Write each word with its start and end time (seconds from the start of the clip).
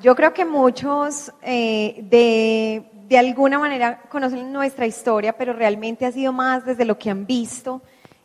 yo 0.00 0.14
creo 0.16 0.32
que 0.32 0.44
muchos 0.44 1.32
eh, 1.42 2.04
de, 2.08 2.90
de 3.08 3.18
alguna 3.18 3.58
manera 3.58 4.02
conocen 4.08 4.52
nuestra 4.52 4.86
historia, 4.86 5.36
pero 5.36 5.52
realmente 5.52 6.06
ha 6.06 6.12
sido 6.12 6.32
más 6.32 6.64
desde 6.64 6.84
lo 6.84 6.98
que 6.98 7.10
han 7.10 7.26
visto 7.26 7.82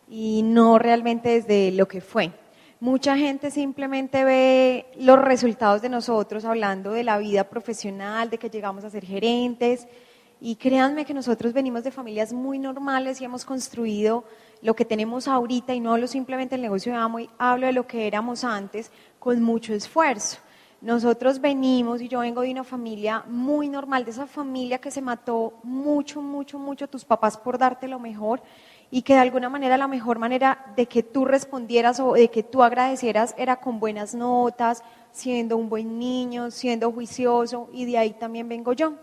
y 0.10 0.44
no 0.44 0.78
realmente 0.80 1.42
desde 1.42 1.72
lo 1.72 1.88
que 1.88 2.02
fue. 2.02 2.32
Mucha 2.80 3.18
gente 3.18 3.52
simplemente 3.52 4.24
ve 4.24 4.86
los 4.98 5.20
resultados 5.20 5.82
de 5.82 5.90
nosotros 5.90 6.46
hablando 6.46 6.92
de 6.92 7.04
la 7.04 7.18
vida 7.18 7.46
profesional, 7.46 8.30
de 8.30 8.38
que 8.38 8.50
llegamos 8.50 8.84
a 8.84 8.90
ser 8.90 9.06
gerentes. 9.06 9.88
Y 10.42 10.58
créanme 10.58 11.06
que 11.06 11.14
nosotros 11.14 11.54
venimos 11.54 11.84
de 11.84 11.92
familias 11.92 12.34
muy 12.34 12.60
normales 12.60 13.22
y 13.22 13.26
hemos 13.26 13.46
construido 13.46 14.26
lo 14.62 14.76
que 14.76 14.86
tenemos 14.86 15.28
ahorita 15.28 15.74
y 15.74 15.80
no 15.80 15.94
hablo 15.94 16.08
simplemente 16.08 16.56
del 16.56 16.62
negocio 16.62 16.92
de 16.92 17.00
Amo, 17.00 17.20
hablo 17.38 17.68
de 17.68 17.74
lo 17.74 17.88
que 17.88 18.06
éramos 18.06 18.44
antes 18.44 18.92
con 19.18 19.42
mucho 19.42 19.74
esfuerzo. 19.74 20.38
Nosotros 20.82 21.40
venimos 21.40 22.02
y 22.02 22.08
yo 22.08 22.20
vengo 22.20 22.42
de 22.42 22.52
una 22.52 22.64
familia 22.64 23.24
muy 23.28 23.70
normal, 23.70 24.06
de 24.06 24.12
esa 24.12 24.28
familia 24.28 24.78
que 24.78 24.92
se 24.92 25.02
mató 25.02 25.54
mucho, 25.64 26.22
mucho, 26.22 26.60
mucho 26.60 26.88
tus 26.88 27.06
papás 27.06 27.38
por 27.38 27.58
darte 27.58 27.88
lo 27.88 28.00
mejor 28.00 28.42
y 28.92 29.02
que 29.02 29.14
de 29.14 29.20
alguna 29.20 29.50
manera 29.50 29.78
la 29.78 29.88
mejor 29.88 30.20
manera 30.20 30.74
de 30.76 30.86
que 30.86 31.02
tú 31.02 31.26
respondieras 31.26 32.00
o 32.00 32.14
de 32.14 32.30
que 32.30 32.44
tú 32.44 32.62
agradecieras 32.62 33.34
era 33.38 33.56
con 33.58 33.80
buenas 33.80 34.14
notas, 34.14 34.84
siendo 35.12 35.58
un 35.58 35.70
buen 35.70 35.98
niño, 35.98 36.52
siendo 36.52 36.92
juicioso 36.92 37.70
y 37.74 37.86
de 37.86 37.98
ahí 37.98 38.12
también 38.12 38.48
vengo 38.48 38.74
yo. 38.74 38.94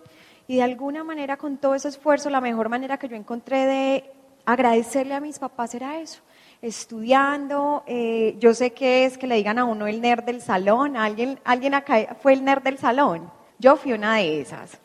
Y 0.47 0.57
de 0.57 0.63
alguna 0.63 1.05
manera 1.05 1.37
con 1.37 1.57
todo 1.57 1.75
ese 1.75 1.89
esfuerzo, 1.89 2.31
la 2.31 2.41
mejor 2.41 2.69
manera 2.69 2.99
que 2.99 3.09
yo 3.09 3.17
encontré 3.17 3.67
de 3.67 4.13
agradecerle 4.45 5.15
a 5.15 5.21
mis 5.21 5.39
papás 5.39 5.75
era 5.75 6.01
eso, 6.01 6.21
estudiando. 6.63 7.83
Eh, 7.87 8.37
yo 8.39 8.55
sé 8.55 8.73
que 8.73 9.05
es 9.05 9.19
que 9.19 9.27
le 9.27 9.35
digan 9.35 9.59
a 9.59 9.65
uno 9.65 9.87
el 9.87 10.01
nerd 10.01 10.25
del 10.25 10.41
salón, 10.41 10.97
alguien, 10.97 11.39
alguien 11.45 11.75
acá 11.75 12.17
fue 12.23 12.33
el 12.33 12.45
nerd 12.45 12.63
del 12.63 12.79
salón, 12.79 13.31
yo 13.59 13.77
fui 13.77 13.93
una 13.93 14.17
de 14.17 14.41
esas. 14.41 14.79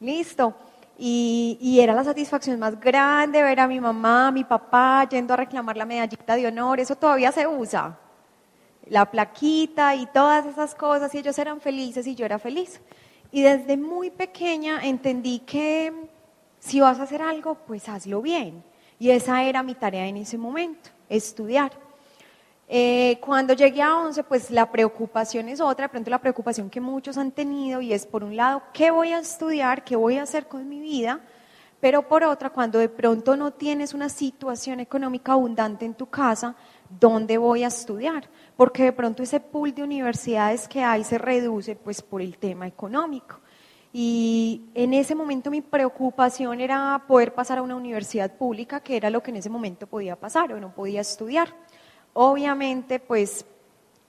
Listo. 0.00 0.54
Y, 0.98 1.80
era 1.80 1.94
la 1.94 2.04
satisfacción 2.04 2.60
más 2.60 2.78
grande 2.78 3.42
ver 3.42 3.58
a 3.58 3.66
mi 3.66 3.80
mamá, 3.80 4.28
a 4.28 4.30
mi 4.30 4.44
papá 4.44 5.08
yendo 5.08 5.34
a 5.34 5.36
reclamar 5.36 5.76
la 5.76 5.86
medallita 5.86 6.36
de 6.36 6.46
honor, 6.46 6.78
eso 6.78 6.94
todavía 6.94 7.32
se 7.32 7.46
usa, 7.46 7.98
la 8.86 9.10
plaquita 9.10 9.96
y 9.96 10.06
todas 10.06 10.46
esas 10.46 10.74
cosas, 10.76 11.12
y 11.14 11.18
ellos 11.18 11.36
eran 11.38 11.60
felices 11.60 12.06
y 12.06 12.14
yo 12.14 12.24
era 12.24 12.38
feliz. 12.38 12.80
Y 13.32 13.42
desde 13.42 13.76
muy 13.76 14.10
pequeña 14.10 14.80
entendí 14.84 15.40
que 15.40 15.92
si 16.60 16.80
vas 16.80 17.00
a 17.00 17.04
hacer 17.04 17.22
algo, 17.22 17.54
pues 17.54 17.88
hazlo 17.88 18.22
bien. 18.22 18.62
Y 18.98 19.10
esa 19.10 19.42
era 19.42 19.64
mi 19.64 19.74
tarea 19.74 20.06
en 20.06 20.18
ese 20.18 20.38
momento, 20.38 20.90
estudiar. 21.16 21.72
Eh, 22.74 23.18
cuando 23.20 23.52
llegué 23.52 23.82
a 23.82 23.96
11, 23.96 24.24
pues 24.24 24.50
la 24.50 24.70
preocupación 24.70 25.48
es 25.48 25.60
otra, 25.60 25.84
de 25.84 25.88
pronto 25.90 26.10
la 26.10 26.20
preocupación 26.20 26.70
que 26.70 26.80
muchos 26.80 27.18
han 27.18 27.30
tenido 27.30 27.82
y 27.82 27.92
es 27.92 28.06
por 28.06 28.24
un 28.24 28.34
lado, 28.34 28.62
¿qué 28.72 28.90
voy 28.90 29.12
a 29.12 29.18
estudiar? 29.18 29.84
¿Qué 29.84 29.94
voy 29.94 30.16
a 30.16 30.22
hacer 30.22 30.46
con 30.48 30.66
mi 30.66 30.80
vida? 30.80 31.20
Pero 31.82 32.08
por 32.08 32.24
otra, 32.24 32.48
cuando 32.48 32.78
de 32.78 32.88
pronto 32.88 33.36
no 33.36 33.50
tienes 33.50 33.92
una 33.92 34.08
situación 34.08 34.80
económica 34.80 35.32
abundante 35.32 35.84
en 35.84 35.92
tu 35.92 36.06
casa, 36.06 36.54
¿dónde 36.88 37.36
voy 37.36 37.64
a 37.64 37.66
estudiar? 37.66 38.30
Porque 38.56 38.84
de 38.84 38.92
pronto 38.92 39.22
ese 39.22 39.40
pool 39.40 39.74
de 39.74 39.82
universidades 39.82 40.66
que 40.66 40.82
hay 40.82 41.04
se 41.04 41.18
reduce 41.18 41.76
pues 41.76 42.00
por 42.00 42.22
el 42.22 42.38
tema 42.38 42.66
económico. 42.66 43.41
Y 43.92 44.62
en 44.74 44.94
ese 44.94 45.14
momento 45.14 45.50
mi 45.50 45.60
preocupación 45.60 46.60
era 46.60 47.04
poder 47.06 47.34
pasar 47.34 47.58
a 47.58 47.62
una 47.62 47.76
universidad 47.76 48.32
pública, 48.32 48.80
que 48.80 48.96
era 48.96 49.10
lo 49.10 49.22
que 49.22 49.30
en 49.30 49.36
ese 49.36 49.50
momento 49.50 49.86
podía 49.86 50.16
pasar 50.16 50.52
o 50.52 50.60
no 50.60 50.74
podía 50.74 51.02
estudiar. 51.02 51.54
Obviamente, 52.14 52.98
pues 52.98 53.44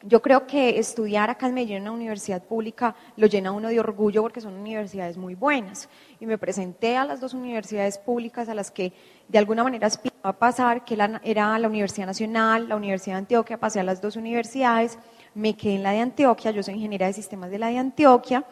yo 0.05 0.21
creo 0.21 0.45
que 0.45 0.79
estudiar 0.79 1.29
acá 1.29 1.47
en 1.47 1.53
Medellín 1.53 1.77
en 1.77 1.83
una 1.83 1.91
universidad 1.93 2.43
pública 2.43 2.95
lo 3.15 3.27
llena 3.27 3.53
uno 3.53 3.69
de 3.69 3.79
orgullo 3.79 4.21
porque 4.21 4.41
son 4.41 4.53
universidades 4.53 5.17
muy 5.17 5.35
buenas. 5.35 5.89
Y 6.19 6.25
me 6.25 6.37
presenté 6.37 6.97
a 6.97 7.05
las 7.05 7.21
dos 7.21 7.33
universidades 7.33 7.97
públicas 7.97 8.49
a 8.49 8.53
las 8.53 8.71
que 8.71 8.93
de 9.27 9.37
alguna 9.37 9.63
manera 9.63 9.87
aspiraba 9.87 10.29
a 10.29 10.39
pasar, 10.39 10.83
que 10.83 10.97
era 11.23 11.59
la 11.59 11.67
Universidad 11.67 12.05
Nacional, 12.05 12.67
la 12.67 12.75
Universidad 12.75 13.15
de 13.15 13.19
Antioquia, 13.19 13.57
pasé 13.57 13.79
a 13.79 13.83
las 13.83 14.01
dos 14.01 14.15
universidades, 14.15 14.97
me 15.33 15.55
quedé 15.55 15.75
en 15.75 15.83
la 15.83 15.91
de 15.91 15.99
Antioquia, 15.99 16.51
yo 16.51 16.63
soy 16.63 16.75
ingeniera 16.75 17.07
de 17.07 17.13
sistemas 17.13 17.49
de 17.49 17.59
la 17.59 17.67
de 17.67 17.77
Antioquia. 17.77 18.45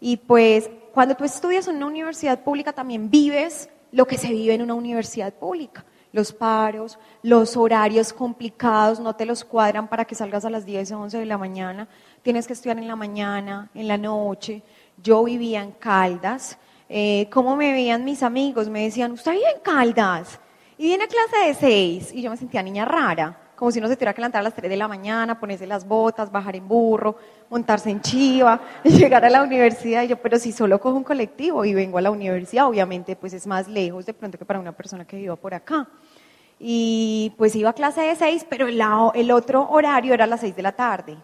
Y 0.00 0.16
pues 0.18 0.70
cuando 0.92 1.14
tú 1.14 1.24
estudias 1.24 1.68
en 1.68 1.76
una 1.76 1.86
universidad 1.86 2.42
pública 2.42 2.72
también 2.72 3.10
vives 3.10 3.68
lo 3.92 4.06
que 4.06 4.18
se 4.18 4.28
vive 4.28 4.54
en 4.54 4.62
una 4.62 4.74
universidad 4.74 5.32
pública 5.34 5.84
los 6.16 6.32
paros, 6.32 6.98
los 7.22 7.56
horarios 7.58 8.12
complicados, 8.12 8.98
no 8.98 9.14
te 9.14 9.26
los 9.26 9.44
cuadran 9.44 9.86
para 9.86 10.06
que 10.06 10.14
salgas 10.14 10.46
a 10.46 10.50
las 10.50 10.64
10 10.64 10.92
o 10.92 11.00
11 11.00 11.18
de 11.18 11.26
la 11.26 11.36
mañana, 11.36 11.88
tienes 12.22 12.46
que 12.46 12.54
estudiar 12.54 12.78
en 12.78 12.88
la 12.88 12.96
mañana, 12.96 13.70
en 13.74 13.86
la 13.86 13.98
noche. 13.98 14.62
Yo 15.02 15.22
vivía 15.24 15.62
en 15.62 15.72
Caldas. 15.72 16.58
Eh, 16.88 17.28
¿Cómo 17.30 17.54
me 17.54 17.70
veían 17.70 18.04
mis 18.04 18.22
amigos? 18.22 18.68
Me 18.70 18.84
decían, 18.84 19.12
¿usted 19.12 19.32
vive 19.32 19.50
en 19.54 19.60
Caldas? 19.60 20.40
Y 20.78 20.84
viene 20.84 21.04
a 21.04 21.06
clase 21.06 21.48
de 21.48 21.54
6 21.54 22.12
y 22.14 22.22
yo 22.22 22.30
me 22.30 22.38
sentía 22.38 22.62
niña 22.62 22.86
rara, 22.86 23.38
como 23.56 23.70
si 23.70 23.78
uno 23.78 23.88
se 23.88 23.96
tuviera 23.96 24.12
que 24.14 24.20
levantar 24.20 24.40
a 24.40 24.44
las 24.44 24.54
3 24.54 24.70
de 24.70 24.76
la 24.76 24.86
mañana, 24.86 25.40
ponerse 25.40 25.66
las 25.66 25.86
botas, 25.86 26.30
bajar 26.30 26.54
en 26.54 26.68
burro, 26.68 27.16
montarse 27.50 27.90
en 27.90 28.00
chiva, 28.00 28.60
y 28.84 28.90
llegar 28.90 29.24
a 29.24 29.30
la 29.30 29.42
universidad. 29.42 30.02
Y 30.02 30.08
yo, 30.08 30.16
pero 30.18 30.38
si 30.38 30.52
solo 30.52 30.78
cojo 30.78 30.96
un 30.96 31.04
colectivo 31.04 31.64
y 31.64 31.74
vengo 31.74 31.98
a 31.98 32.02
la 32.02 32.10
universidad, 32.10 32.66
obviamente 32.66 33.16
pues 33.16 33.32
es 33.32 33.46
más 33.46 33.66
lejos 33.66 34.06
de 34.06 34.14
pronto 34.14 34.38
que 34.38 34.44
para 34.44 34.60
una 34.60 34.72
persona 34.72 35.04
que 35.04 35.16
viva 35.16 35.34
por 35.36 35.54
acá 35.54 35.88
y 36.58 37.34
pues 37.36 37.54
iba 37.54 37.70
a 37.70 37.74
clase 37.74 38.00
de 38.02 38.16
seis, 38.16 38.46
pero 38.48 38.66
el, 38.66 39.30
otro 39.30 39.68
horario 39.68 40.14
era 40.14 40.24
a 40.24 40.26
las 40.26 40.40
seis 40.40 40.56
de 40.56 40.62
la 40.62 40.72
tarde. 40.72 41.16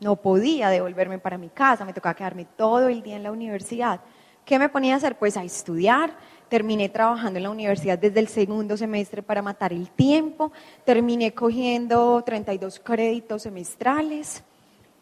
No 0.00 0.16
podía 0.16 0.70
devolverme 0.70 1.18
para 1.18 1.36
mi 1.38 1.48
casa, 1.48 1.84
me 1.84 1.92
tocaba 1.92 2.14
quedarme 2.14 2.46
todo 2.56 2.88
el 2.88 3.02
día 3.02 3.16
en 3.16 3.22
la 3.22 3.32
universidad. 3.32 4.00
¿Qué 4.44 4.58
me 4.58 4.68
ponía 4.68 4.94
a 4.94 4.96
hacer? 4.96 5.18
Pues 5.18 5.36
a 5.36 5.44
estudiar. 5.44 6.16
Terminé 6.48 6.88
trabajando 6.88 7.38
en 7.38 7.42
la 7.42 7.50
universidad 7.50 7.98
desde 7.98 8.20
el 8.20 8.28
segundo 8.28 8.76
semestre 8.76 9.22
para 9.22 9.42
matar 9.42 9.72
el 9.72 9.90
tiempo. 9.90 10.52
Terminé 10.84 11.32
cogiendo 11.32 12.22
32 12.24 12.80
créditos 12.80 13.42
semestrales. 13.42 14.42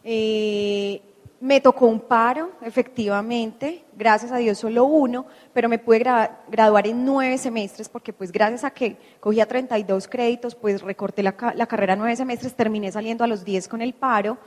Eh, 0.05 1.01
me 1.41 1.61
tocó 1.61 1.87
un 1.87 2.01
paro, 2.01 2.53
efectivamente, 2.63 3.85
gracias 3.95 4.33
a 4.33 4.39
Dios 4.39 4.57
solo 4.59 4.85
uno, 4.87 5.27
pero 5.53 5.69
me 5.69 5.79
pude 5.79 6.03
graduar 6.49 6.87
en 6.87 7.05
nueve 7.05 7.37
semestres 7.37 7.91
porque 7.91 8.13
pues 8.13 8.33
gracias 8.33 8.65
a 8.65 8.71
que 8.71 8.97
cogía 9.21 9.47
32 9.47 10.09
créditos, 10.09 10.55
pues 10.55 10.81
recorté 10.81 11.23
la, 11.23 11.37
carrera 11.37 11.95
nueve 11.95 12.17
semestres, 12.17 12.55
terminé 12.55 12.91
saliendo 12.91 13.23
a 13.23 13.27
los 13.27 13.45
10 13.45 13.69
con 13.69 13.83
el 13.83 13.93
paro 13.93 14.39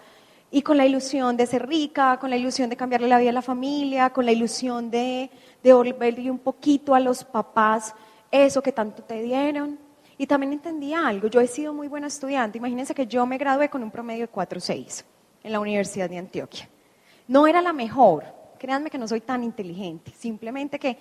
y 0.51 0.61
con 0.61 0.77
la 0.77 0.85
ilusión 0.85 1.37
de 1.37 1.45
ser 1.45 1.67
rica, 1.67 2.17
con 2.19 2.29
la 2.29 2.37
ilusión 2.37 2.69
de 2.69 2.75
cambiarle 2.75 3.07
la 3.07 3.19
vida 3.19 3.29
a 3.29 3.33
la 3.33 3.41
familia, 3.41 4.09
con 4.09 4.25
la 4.25 4.31
ilusión 4.31 4.89
de 4.89 5.29
devolverle 5.63 6.31
un 6.31 6.39
poquito 6.39 6.95
a 6.95 6.99
los 6.99 7.23
papás 7.23 7.93
eso 8.31 8.61
que 8.61 8.71
tanto 8.71 9.03
te 9.03 9.21
dieron. 9.21 9.77
Y 10.17 10.27
también 10.27 10.51
entendí 10.53 10.93
algo, 10.93 11.27
yo 11.27 11.39
he 11.39 11.47
sido 11.47 11.73
muy 11.73 11.87
buena 11.87 12.07
estudiante, 12.07 12.57
imagínense 12.57 12.93
que 12.93 13.07
yo 13.07 13.25
me 13.25 13.37
gradué 13.37 13.69
con 13.69 13.83
un 13.83 13.89
promedio 13.91 14.27
de 14.27 14.31
4.6 14.31 15.05
en 15.43 15.51
la 15.51 15.59
Universidad 15.61 16.09
de 16.09 16.17
Antioquia. 16.17 16.67
No 17.27 17.47
era 17.47 17.61
la 17.61 17.71
mejor, 17.71 18.25
créanme 18.57 18.89
que 18.89 18.97
no 18.97 19.07
soy 19.07 19.21
tan 19.21 19.43
inteligente, 19.43 20.11
simplemente 20.17 20.77
que 20.77 20.97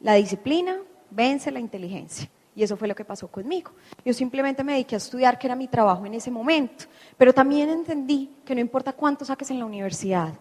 la 0.00 0.14
disciplina 0.14 0.76
vence 1.10 1.50
la 1.50 1.58
inteligencia. 1.58 2.28
Y 2.54 2.62
eso 2.62 2.76
fue 2.76 2.88
lo 2.88 2.94
que 2.94 3.04
pasó 3.04 3.28
conmigo. 3.28 3.72
Yo 4.04 4.12
simplemente 4.12 4.64
me 4.64 4.72
dediqué 4.72 4.96
a 4.96 4.98
estudiar, 4.98 5.38
que 5.38 5.46
era 5.46 5.56
mi 5.56 5.68
trabajo 5.68 6.04
en 6.06 6.14
ese 6.14 6.30
momento. 6.30 6.86
Pero 7.16 7.32
también 7.32 7.70
entendí 7.70 8.30
que 8.44 8.54
no 8.54 8.60
importa 8.60 8.92
cuánto 8.92 9.24
saques 9.24 9.50
en 9.50 9.58
la 9.58 9.64
universidad, 9.64 10.32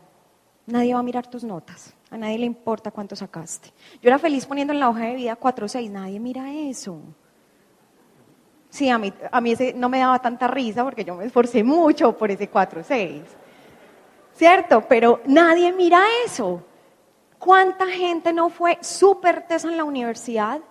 nadie 0.65 0.93
va 0.93 0.99
a 0.99 1.03
mirar 1.03 1.27
tus 1.27 1.43
notas. 1.43 1.93
A 2.09 2.17
nadie 2.17 2.39
le 2.39 2.45
importa 2.45 2.91
cuánto 2.91 3.15
sacaste. 3.15 3.71
Yo 4.01 4.09
era 4.09 4.17
feliz 4.17 4.45
poniendo 4.45 4.73
en 4.73 4.79
la 4.79 4.89
hoja 4.89 5.05
de 5.05 5.15
vida 5.15 5.39
4.6, 5.39 5.89
nadie 5.91 6.19
mira 6.19 6.51
eso. 6.51 6.99
Sí, 8.69 8.89
a 8.89 8.97
mí, 8.97 9.13
a 9.31 9.41
mí 9.41 9.51
ese 9.51 9.73
no 9.73 9.89
me 9.89 9.99
daba 9.99 10.19
tanta 10.19 10.47
risa 10.47 10.83
porque 10.83 11.03
yo 11.03 11.15
me 11.15 11.25
esforcé 11.25 11.63
mucho 11.63 12.17
por 12.17 12.31
ese 12.31 12.49
4.6. 12.51 13.21
¿cierto? 14.39 14.85
Pero 14.87 15.21
nadie 15.25 15.73
mira 15.73 16.01
eso. 16.25 16.63
¿Cuánta 17.37 17.87
gente 17.87 18.31
no 18.31 18.49
fue 18.49 18.77
súper 18.81 19.45
tesa 19.45 19.67
en 19.67 19.75
la 19.75 19.83
universidad, 19.83 20.61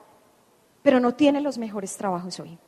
pero 0.83 1.01
no 1.01 1.15
tiene 1.15 1.41
los 1.41 1.59
mejores 1.59 1.97
trabajos 1.97 2.41
hoy? 2.41 2.59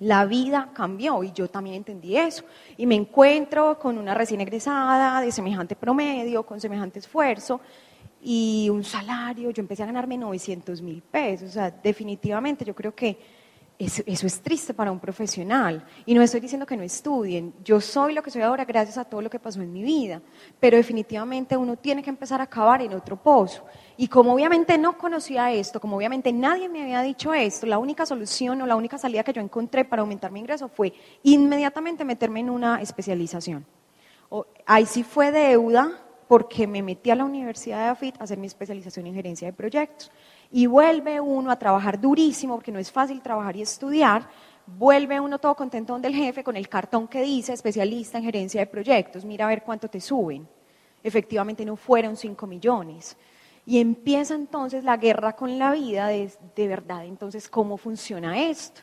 La 0.00 0.24
vida 0.26 0.70
cambió 0.72 1.24
y 1.24 1.32
yo 1.32 1.48
también 1.48 1.76
entendí 1.76 2.16
eso. 2.16 2.44
Y 2.76 2.86
me 2.86 2.94
encuentro 2.94 3.78
con 3.78 3.98
una 3.98 4.14
recién 4.14 4.40
egresada 4.40 5.20
de 5.20 5.32
semejante 5.32 5.74
promedio, 5.74 6.44
con 6.44 6.60
semejante 6.60 7.00
esfuerzo. 7.00 7.60
y 8.20 8.68
un 8.68 8.82
salario, 8.82 9.50
yo 9.50 9.60
empecé 9.60 9.84
a 9.84 9.86
ganarme 9.86 10.18
900 10.18 10.82
mil 10.82 11.02
pesos, 11.02 11.50
o 11.50 11.52
sea, 11.52 11.70
definitivamente 11.70 12.64
yo 12.64 12.74
creo 12.74 12.92
que 12.92 13.16
eso, 13.78 14.02
es 14.06 14.40
triste 14.40 14.74
para 14.74 14.90
un 14.90 14.98
profesional. 14.98 15.84
Y 16.04 16.14
no 16.14 16.22
estoy 16.22 16.40
diciendo 16.40 16.66
que 16.66 16.76
no 16.76 16.82
estudien. 16.82 17.54
Yo 17.64 17.80
soy 17.80 18.12
lo 18.12 18.22
que 18.22 18.30
soy 18.30 18.42
ahora 18.42 18.64
gracias 18.64 18.98
a 18.98 19.04
todo 19.04 19.22
lo 19.22 19.30
que 19.30 19.38
pasó 19.38 19.62
en 19.62 19.72
mi 19.72 19.82
vida. 19.82 20.20
Pero 20.58 20.76
definitivamente 20.76 21.56
uno 21.56 21.76
tiene 21.76 22.02
que 22.02 22.10
empezar 22.10 22.40
a 22.40 22.44
acabar 22.44 22.82
en 22.82 22.92
otro 22.94 23.16
pozo. 23.16 23.64
Y 24.00 24.06
como 24.06 24.32
obviamente 24.32 24.78
no 24.78 24.96
conocía 24.96 25.50
esto, 25.50 25.80
como 25.80 25.96
obviamente 25.96 26.32
nadie 26.32 26.68
me 26.68 26.82
había 26.82 27.02
dicho 27.02 27.34
esto, 27.34 27.66
la 27.66 27.78
única 27.78 28.06
solución 28.06 28.62
o 28.62 28.66
la 28.66 28.76
única 28.76 28.96
salida 28.96 29.24
que 29.24 29.32
yo 29.32 29.42
encontré 29.42 29.84
para 29.84 30.02
aumentar 30.02 30.30
mi 30.30 30.38
ingreso 30.38 30.68
fue 30.68 30.92
inmediatamente 31.24 32.04
meterme 32.04 32.38
en 32.38 32.50
una 32.50 32.80
especialización. 32.80 33.66
ahí 34.66 34.86
sí 34.86 35.02
fue 35.02 35.32
deuda 35.32 36.00
porque 36.28 36.68
me 36.68 36.80
metí 36.80 37.10
a 37.10 37.16
la 37.16 37.24
Universidad 37.24 37.78
de 37.78 37.88
AFIT 37.88 38.20
a 38.20 38.24
hacer 38.24 38.38
mi 38.38 38.46
especialización 38.46 39.08
en 39.08 39.14
gerencia 39.14 39.48
de 39.48 39.52
proyectos 39.52 40.12
y 40.52 40.66
vuelve 40.66 41.20
uno 41.20 41.50
a 41.50 41.58
trabajar 41.58 42.00
durísimo, 42.00 42.54
porque 42.54 42.70
no 42.70 42.78
es 42.78 42.92
fácil 42.92 43.20
trabajar 43.20 43.56
y 43.56 43.62
estudiar, 43.62 44.28
vuelve 44.64 45.18
uno 45.18 45.40
todo 45.40 45.56
contento 45.56 45.92
donde 45.94 46.06
el 46.06 46.14
jefe 46.14 46.44
con 46.44 46.56
el 46.56 46.68
cartón 46.68 47.08
que 47.08 47.22
dice 47.22 47.52
especialista 47.52 48.18
en 48.18 48.24
gerencia 48.24 48.60
de 48.60 48.66
proyectos, 48.68 49.24
mira 49.24 49.46
a 49.46 49.48
ver 49.48 49.64
cuánto 49.64 49.88
te 49.88 50.00
suben. 50.00 50.46
Efectivamente 51.02 51.64
no 51.64 51.74
fueron 51.74 52.16
5 52.16 52.46
millones. 52.46 53.16
Y 53.68 53.80
empieza 53.80 54.34
entonces 54.34 54.82
la 54.82 54.96
guerra 54.96 55.36
con 55.36 55.58
la 55.58 55.72
vida 55.72 56.06
de, 56.06 56.32
de 56.56 56.68
verdad, 56.68 57.04
entonces, 57.04 57.50
¿cómo 57.50 57.76
funciona 57.76 58.48
esto? 58.48 58.80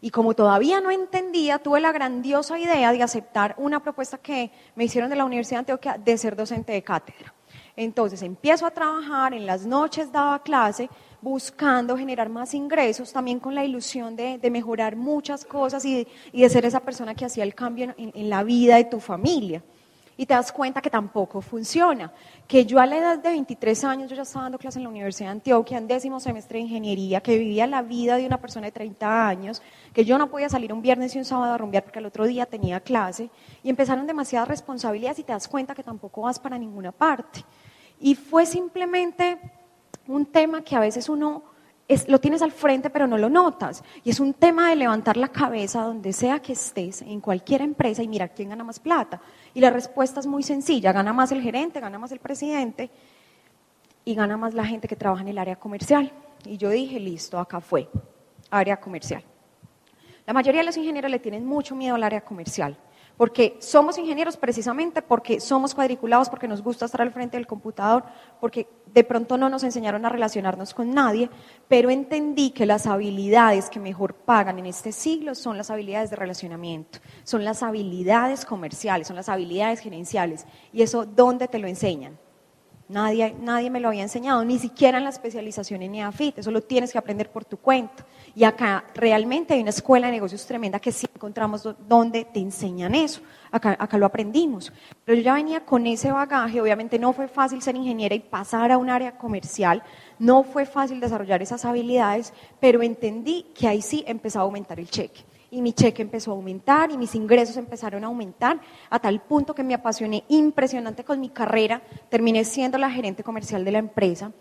Y 0.00 0.10
como 0.10 0.32
todavía 0.34 0.80
no 0.80 0.92
entendía, 0.92 1.58
tuve 1.58 1.80
la 1.80 1.90
grandiosa 1.90 2.56
idea 2.56 2.92
de 2.92 3.02
aceptar 3.02 3.56
una 3.58 3.82
propuesta 3.82 4.16
que 4.16 4.52
me 4.76 4.84
hicieron 4.84 5.10
de 5.10 5.16
la 5.16 5.24
Universidad 5.24 5.56
de 5.56 5.72
Antioquia 5.72 5.98
de 5.98 6.16
ser 6.16 6.36
docente 6.36 6.72
de 6.72 6.84
cátedra. 6.84 7.34
Entonces 7.74 8.22
empiezo 8.22 8.64
a 8.64 8.70
trabajar, 8.70 9.34
en 9.34 9.44
las 9.44 9.66
noches 9.66 10.12
daba 10.12 10.40
clase, 10.40 10.88
buscando 11.20 11.96
generar 11.96 12.28
más 12.28 12.54
ingresos, 12.54 13.12
también 13.12 13.40
con 13.40 13.56
la 13.56 13.64
ilusión 13.64 14.14
de, 14.14 14.38
mejorar 14.52 14.94
muchas 14.94 15.44
cosas 15.44 15.84
y 15.84 16.06
de, 16.32 16.48
ser 16.48 16.64
esa 16.64 16.78
persona 16.78 17.16
que 17.16 17.24
hacía 17.24 17.42
el 17.42 17.56
cambio 17.56 17.92
en, 17.98 18.30
la 18.30 18.44
vida 18.44 18.76
de 18.76 18.84
tu 18.84 19.00
familia. 19.00 19.64
Y 20.18 20.26
te 20.26 20.34
das 20.34 20.50
cuenta 20.50 20.82
que 20.82 20.90
tampoco 20.90 21.40
funciona. 21.40 22.12
Que 22.48 22.66
yo 22.66 22.80
a 22.80 22.86
la 22.86 22.98
edad 22.98 23.18
de 23.18 23.30
23 23.30 23.84
años, 23.84 24.10
yo 24.10 24.16
ya 24.16 24.22
estaba 24.22 24.42
dando 24.42 24.58
clase 24.58 24.80
en 24.80 24.82
la 24.82 24.88
Universidad 24.90 25.28
de 25.28 25.32
Antioquia, 25.32 25.78
en 25.78 25.86
décimo 25.86 26.18
semestre 26.18 26.58
de 26.58 26.64
ingeniería, 26.64 27.20
que 27.20 27.38
vivía 27.38 27.68
la 27.68 27.82
vida 27.82 28.16
de 28.16 28.26
una 28.26 28.40
persona 28.40 28.66
de 28.66 28.72
30 28.72 29.28
años, 29.28 29.62
que 29.94 30.04
yo 30.04 30.18
no 30.18 30.28
podía 30.28 30.48
salir 30.48 30.72
un 30.72 30.82
viernes 30.82 31.14
y 31.14 31.18
un 31.18 31.24
sábado 31.24 31.54
a 31.54 31.56
rumbear 31.56 31.84
porque 31.84 32.00
al 32.00 32.06
otro 32.06 32.26
día 32.26 32.46
tenía 32.46 32.80
clase, 32.80 33.30
y 33.62 33.70
empezaron 33.70 34.08
demasiadas 34.08 34.48
responsabilidades 34.48 35.20
y 35.20 35.22
te 35.22 35.32
das 35.32 35.46
cuenta 35.46 35.72
que 35.72 35.84
tampoco 35.84 36.22
vas 36.22 36.40
para 36.40 36.58
ninguna 36.58 36.90
parte. 36.90 37.44
Y 38.00 38.16
fue 38.16 38.44
simplemente 38.44 39.38
un 40.08 40.26
tema 40.26 40.62
que 40.62 40.74
a 40.74 40.80
veces 40.80 41.08
uno 41.08 41.44
lo 42.06 42.20
tienes 42.20 42.42
al 42.42 42.52
frente 42.52 42.90
pero 42.90 43.06
no 43.06 43.16
lo 43.16 43.30
notas. 43.30 43.82
Y 44.04 44.10
es 44.10 44.20
un 44.20 44.34
tema 44.34 44.68
de 44.68 44.76
levantar 44.76 45.16
la 45.16 45.28
cabeza 45.28 45.82
donde 45.82 46.12
sea 46.12 46.40
que 46.40 46.52
estés, 46.52 47.02
en 47.02 47.20
cualquier 47.20 47.62
empresa, 47.62 48.02
y 48.02 48.08
mirar 48.08 48.34
quién 48.34 48.50
gana 48.50 48.64
más 48.64 48.78
plata. 48.78 49.20
Y 49.58 49.60
la 49.60 49.70
respuesta 49.70 50.20
es 50.20 50.26
muy 50.28 50.44
sencilla, 50.44 50.92
gana 50.92 51.12
más 51.12 51.32
el 51.32 51.42
gerente, 51.42 51.80
gana 51.80 51.98
más 51.98 52.12
el 52.12 52.20
presidente 52.20 52.90
y 54.04 54.14
gana 54.14 54.36
más 54.36 54.54
la 54.54 54.64
gente 54.64 54.86
que 54.86 54.94
trabaja 54.94 55.22
en 55.22 55.26
el 55.30 55.36
área 55.36 55.56
comercial. 55.56 56.12
Y 56.44 56.58
yo 56.58 56.70
dije, 56.70 57.00
listo, 57.00 57.40
acá 57.40 57.60
fue, 57.60 57.88
área 58.50 58.78
comercial. 58.78 59.20
La 60.28 60.32
mayoría 60.32 60.60
de 60.60 60.66
los 60.66 60.76
ingenieros 60.76 61.10
le 61.10 61.18
tienen 61.18 61.44
mucho 61.44 61.74
miedo 61.74 61.96
al 61.96 62.04
área 62.04 62.20
comercial 62.20 62.76
porque 63.18 63.56
somos 63.58 63.98
ingenieros 63.98 64.36
precisamente 64.36 65.02
porque 65.02 65.40
somos 65.40 65.74
cuadriculados, 65.74 66.30
porque 66.30 66.48
nos 66.48 66.62
gusta 66.62 66.86
estar 66.86 67.02
al 67.02 67.12
frente 67.12 67.36
del 67.36 67.48
computador, 67.48 68.04
porque 68.40 68.68
de 68.94 69.04
pronto 69.04 69.36
no 69.36 69.50
nos 69.50 69.64
enseñaron 69.64 70.06
a 70.06 70.08
relacionarnos 70.08 70.72
con 70.72 70.94
nadie, 70.94 71.28
pero 71.66 71.90
entendí 71.90 72.50
que 72.52 72.64
las 72.64 72.86
habilidades 72.86 73.68
que 73.68 73.80
mejor 73.80 74.14
pagan 74.14 74.60
en 74.60 74.66
este 74.66 74.92
siglo 74.92 75.34
son 75.34 75.58
las 75.58 75.68
habilidades 75.70 76.10
de 76.10 76.16
relacionamiento, 76.16 77.00
son 77.24 77.44
las 77.44 77.62
habilidades 77.62 78.46
comerciales, 78.46 79.08
son 79.08 79.16
las 79.16 79.28
habilidades 79.28 79.80
gerenciales. 79.80 80.46
¿Y 80.72 80.82
eso 80.82 81.04
dónde 81.04 81.48
te 81.48 81.58
lo 81.58 81.66
enseñan? 81.66 82.16
Nadie, 82.88 83.36
nadie 83.38 83.68
me 83.68 83.80
lo 83.80 83.88
había 83.88 84.02
enseñado, 84.02 84.42
ni 84.46 84.58
siquiera 84.58 84.96
en 84.96 85.04
la 85.04 85.10
especialización 85.10 85.82
en 85.82 85.96
EAFIT, 85.96 86.38
eso 86.38 86.50
lo 86.50 86.62
tienes 86.62 86.90
que 86.90 86.96
aprender 86.96 87.30
por 87.30 87.44
tu 87.44 87.58
cuenta. 87.58 88.06
Y 88.34 88.44
acá 88.44 88.84
realmente 88.94 89.52
hay 89.52 89.60
una 89.60 89.70
escuela 89.70 90.06
de 90.06 90.14
negocios 90.14 90.46
tremenda 90.46 90.80
que 90.80 90.90
sí 90.90 91.06
encontramos 91.14 91.68
donde 91.86 92.24
te 92.24 92.40
enseñan 92.40 92.94
eso. 92.94 93.20
Acá, 93.50 93.76
acá 93.78 93.98
lo 93.98 94.06
aprendimos. 94.06 94.72
Pero 95.04 95.18
yo 95.18 95.24
ya 95.24 95.34
venía 95.34 95.66
con 95.66 95.86
ese 95.86 96.10
bagaje, 96.10 96.62
obviamente 96.62 96.98
no 96.98 97.12
fue 97.12 97.28
fácil 97.28 97.60
ser 97.60 97.76
ingeniera 97.76 98.14
y 98.14 98.20
pasar 98.20 98.72
a 98.72 98.78
un 98.78 98.88
área 98.88 99.18
comercial, 99.18 99.82
no 100.18 100.42
fue 100.42 100.64
fácil 100.64 100.98
desarrollar 100.98 101.42
esas 101.42 101.66
habilidades, 101.66 102.32
pero 102.58 102.82
entendí 102.82 103.46
que 103.54 103.68
ahí 103.68 103.82
sí 103.82 104.02
empezaba 104.06 104.44
a 104.44 104.46
aumentar 104.46 104.80
el 104.80 104.88
cheque 104.88 105.24
y 105.50 105.62
mi 105.62 105.72
cheque 105.72 106.02
empezó 106.02 106.30
a 106.30 106.34
aumentar 106.34 106.90
y 106.90 106.98
mis 106.98 107.14
ingresos 107.14 107.56
empezaron 107.56 108.04
a 108.04 108.08
aumentar 108.08 108.60
a 108.90 108.98
tal 108.98 109.20
punto 109.20 109.54
que 109.54 109.64
me 109.64 109.74
apasioné 109.74 110.24
impresionante 110.28 111.04
con 111.04 111.20
mi 111.20 111.30
carrera, 111.30 111.82
terminé 112.10 112.44
siendo 112.44 112.76
la 112.78 112.90
gerente 112.90 113.24
comercial 113.24 113.64
de 113.64 113.72
la 113.72 113.78
empresa. 113.78 114.32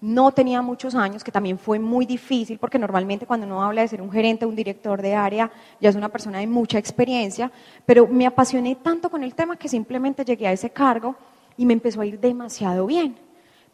No 0.00 0.30
tenía 0.30 0.62
muchos 0.62 0.94
años, 0.94 1.24
que 1.24 1.32
también 1.32 1.58
fue 1.58 1.80
muy 1.80 2.06
difícil, 2.06 2.58
porque 2.58 2.78
normalmente 2.78 3.26
cuando 3.26 3.46
uno 3.46 3.62
habla 3.62 3.82
de 3.82 3.88
ser 3.88 4.00
un 4.00 4.12
gerente, 4.12 4.46
un 4.46 4.54
director 4.54 5.02
de 5.02 5.14
área, 5.14 5.50
ya 5.80 5.90
es 5.90 5.96
una 5.96 6.08
persona 6.08 6.38
de 6.38 6.46
mucha 6.46 6.78
experiencia, 6.78 7.50
pero 7.84 8.06
me 8.06 8.24
apasioné 8.24 8.76
tanto 8.76 9.10
con 9.10 9.24
el 9.24 9.34
tema 9.34 9.56
que 9.56 9.68
simplemente 9.68 10.24
llegué 10.24 10.46
a 10.46 10.52
ese 10.52 10.70
cargo 10.70 11.16
y 11.56 11.66
me 11.66 11.72
empezó 11.72 12.00
a 12.00 12.06
ir 12.06 12.20
demasiado 12.20 12.86
bien. 12.86 13.27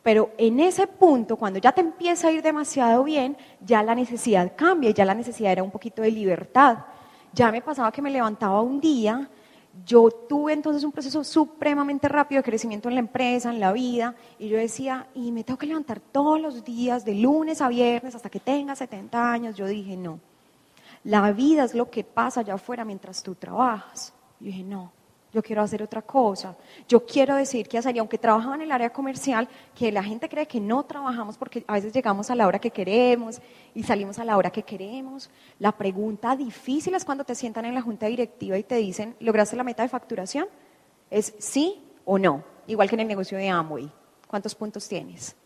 Pero 0.05 0.33
en 0.37 0.61
ese 0.61 0.87
punto, 0.87 1.37
cuando 1.37 1.59
ya 1.59 1.73
te 1.73 1.81
empieza 1.81 2.29
a 2.29 2.31
ir 2.31 2.43
demasiado 2.43 3.03
bien, 3.03 3.39
ya 3.65 3.83
la 3.83 3.95
necesidad 3.95 4.53
cambia, 4.55 4.91
ya 4.91 5.07
la 5.07 5.15
necesidad 5.15 5.53
era 5.53 5.63
un 5.63 5.71
poquito 5.71 6.03
de 6.03 6.11
libertad. 6.11 6.77
Ya 7.33 7.51
me 7.51 7.63
pasaba 7.63 7.91
que 7.91 8.03
me 8.03 8.11
levantaba 8.11 8.61
un 8.61 8.83
día, 8.83 9.31
yo 9.87 10.11
tuve 10.11 10.53
entonces 10.53 10.85
un 10.85 10.93
proceso 10.93 11.25
supremamente 11.25 12.07
rápido 12.07 12.41
de 12.41 12.45
crecimiento 12.45 12.89
en 12.91 12.97
la 12.97 13.01
empresa, 13.01 13.51
en 13.51 13.59
la 13.59 13.73
vida, 13.73 14.15
y 14.39 14.49
yo 14.49 14.59
decía, 14.59 15.09
y 15.15 15.33
me 15.33 15.43
tengo 15.43 15.59
que 15.59 15.67
levantar 15.67 16.01
todos 16.01 16.39
los 16.39 16.63
días, 16.65 17.07
de 17.07 17.15
lunes 17.15 17.63
a 17.63 17.69
viernes, 17.69 18.15
hasta 18.15 18.29
que 18.29 18.41
tenga 18.41 18.77
70 18.77 19.33
años. 19.33 19.57
Yo 19.57 19.67
dije, 19.67 19.97
no, 19.97 20.21
la 21.03 21.33
vida 21.33 21.65
es 21.65 21.75
lo 21.75 21.91
que 21.91 22.05
pasa 22.05 22.41
allá 22.41 22.55
afuera 22.55 22.85
mientras 22.85 23.23
tú 23.23 23.35
trabajas. 23.35 24.13
Yo 24.39 24.47
dije, 24.49 24.63
no, 24.63 24.93
yo 25.35 25.43
quiero 25.43 25.63
hacer 25.63 25.83
otra 25.83 26.01
cosa, 26.01 26.57
yo 26.89 27.05
quiero 27.05 27.35
decir 27.35 27.69
que 27.69 27.77
hacer, 27.77 27.99
aunque 27.99 28.19
trabajaba 28.19 28.55
en 28.55 28.63
el 28.63 28.73
área 28.73 28.91
comercial, 28.91 29.49
que 29.75 29.91
la 29.91 30.03
gente 30.03 30.29
cree 30.29 30.47
que 30.47 30.61
no 30.61 30.85
trabajamos 30.85 31.37
porque 31.37 31.65
a 31.67 31.75
veces 31.75 31.93
llegamos 31.93 32.31
a 32.31 32.35
la 32.35 32.47
hora 32.47 32.59
que 32.59 32.71
queremos 32.71 33.41
y 33.75 33.83
salimos 33.83 34.19
a 34.19 34.25
la 34.25 34.37
hora 34.37 34.51
que 34.51 34.63
queremos. 34.63 35.29
La 35.59 35.73
pregunta 35.73 36.37
difícil 36.37 36.95
es 36.95 37.05
cuando 37.05 37.25
te 37.25 37.35
sientan 37.35 37.65
en 37.65 37.75
la 37.75 37.83
junta 37.83 38.07
directiva 38.07 38.57
y 38.57 38.63
te 38.63 38.77
dicen, 38.77 39.17
¿lograste 39.19 39.57
la 39.57 39.65
meta 39.65 39.83
de 39.83 39.89
facturación? 39.89 40.47
Es 41.11 41.35
sí 41.39 41.83
o 42.05 42.19
no, 42.19 42.45
igual 42.67 42.89
que 42.89 42.95
en 42.95 43.01
el 43.01 43.09
negocio 43.09 43.37
de 43.37 43.49
Amway. 43.49 43.91
¿Cuántos 44.29 44.55
puntos 44.55 44.89
tienes? 44.89 45.37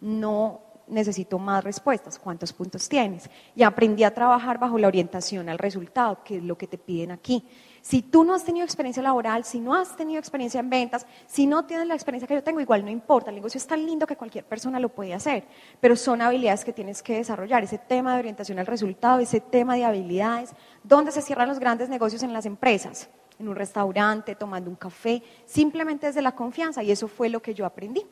No 0.00 0.60
necesito 0.88 1.38
más 1.38 1.62
respuestas. 1.64 2.18
¿Cuántos 2.18 2.52
puntos 2.52 2.88
tienes? 2.88 3.28
Y 3.54 3.62
aprendí 3.62 4.04
a 4.04 4.14
trabajar 4.14 4.58
bajo 4.58 4.78
la 4.78 4.88
orientación 4.88 5.48
al 5.48 5.58
resultado, 5.58 6.22
que 6.24 6.38
es 6.38 6.42
lo 6.42 6.56
que 6.56 6.66
te 6.66 6.78
piden 6.78 7.10
aquí. 7.10 7.44
Si 7.88 8.02
tú 8.02 8.22
no 8.22 8.34
has 8.34 8.44
tenido 8.44 8.66
experiencia 8.66 9.02
laboral, 9.02 9.44
si 9.44 9.60
no 9.60 9.74
has 9.74 9.96
tenido 9.96 10.18
experiencia 10.18 10.60
en 10.60 10.68
ventas, 10.68 11.06
si 11.26 11.46
no 11.46 11.64
tienes 11.64 11.86
la 11.86 11.94
experiencia 11.94 12.28
que 12.28 12.34
yo 12.34 12.42
tengo, 12.42 12.60
igual 12.60 12.84
no 12.84 12.90
importa. 12.90 13.30
El 13.30 13.36
negocio 13.36 13.56
es 13.56 13.66
tan 13.66 13.86
lindo 13.86 14.06
que 14.06 14.14
cualquier 14.14 14.44
persona 14.44 14.78
lo 14.78 14.90
puede 14.90 15.14
hacer, 15.14 15.44
pero 15.80 15.96
son 15.96 16.20
habilidades 16.20 16.66
que 16.66 16.74
tienes 16.74 17.02
que 17.02 17.14
desarrollar. 17.14 17.64
Ese 17.64 17.78
tema 17.78 18.12
de 18.12 18.18
orientación 18.18 18.58
al 18.58 18.66
resultado, 18.66 19.20
ese 19.20 19.40
tema 19.40 19.74
de 19.74 19.86
habilidades, 19.86 20.50
¿dónde 20.84 21.12
se 21.12 21.22
cierran 21.22 21.48
los 21.48 21.58
grandes 21.58 21.88
negocios 21.88 22.22
en 22.22 22.34
las 22.34 22.44
empresas? 22.44 23.08
En 23.38 23.48
un 23.48 23.56
restaurante, 23.56 24.34
tomando 24.34 24.68
un 24.68 24.76
café, 24.76 25.22
simplemente 25.46 26.08
desde 26.08 26.20
la 26.20 26.32
confianza 26.32 26.82
y 26.82 26.90
eso 26.90 27.08
fue 27.08 27.30
lo 27.30 27.40
que 27.40 27.54
yo 27.54 27.64
aprendí. 27.64 28.04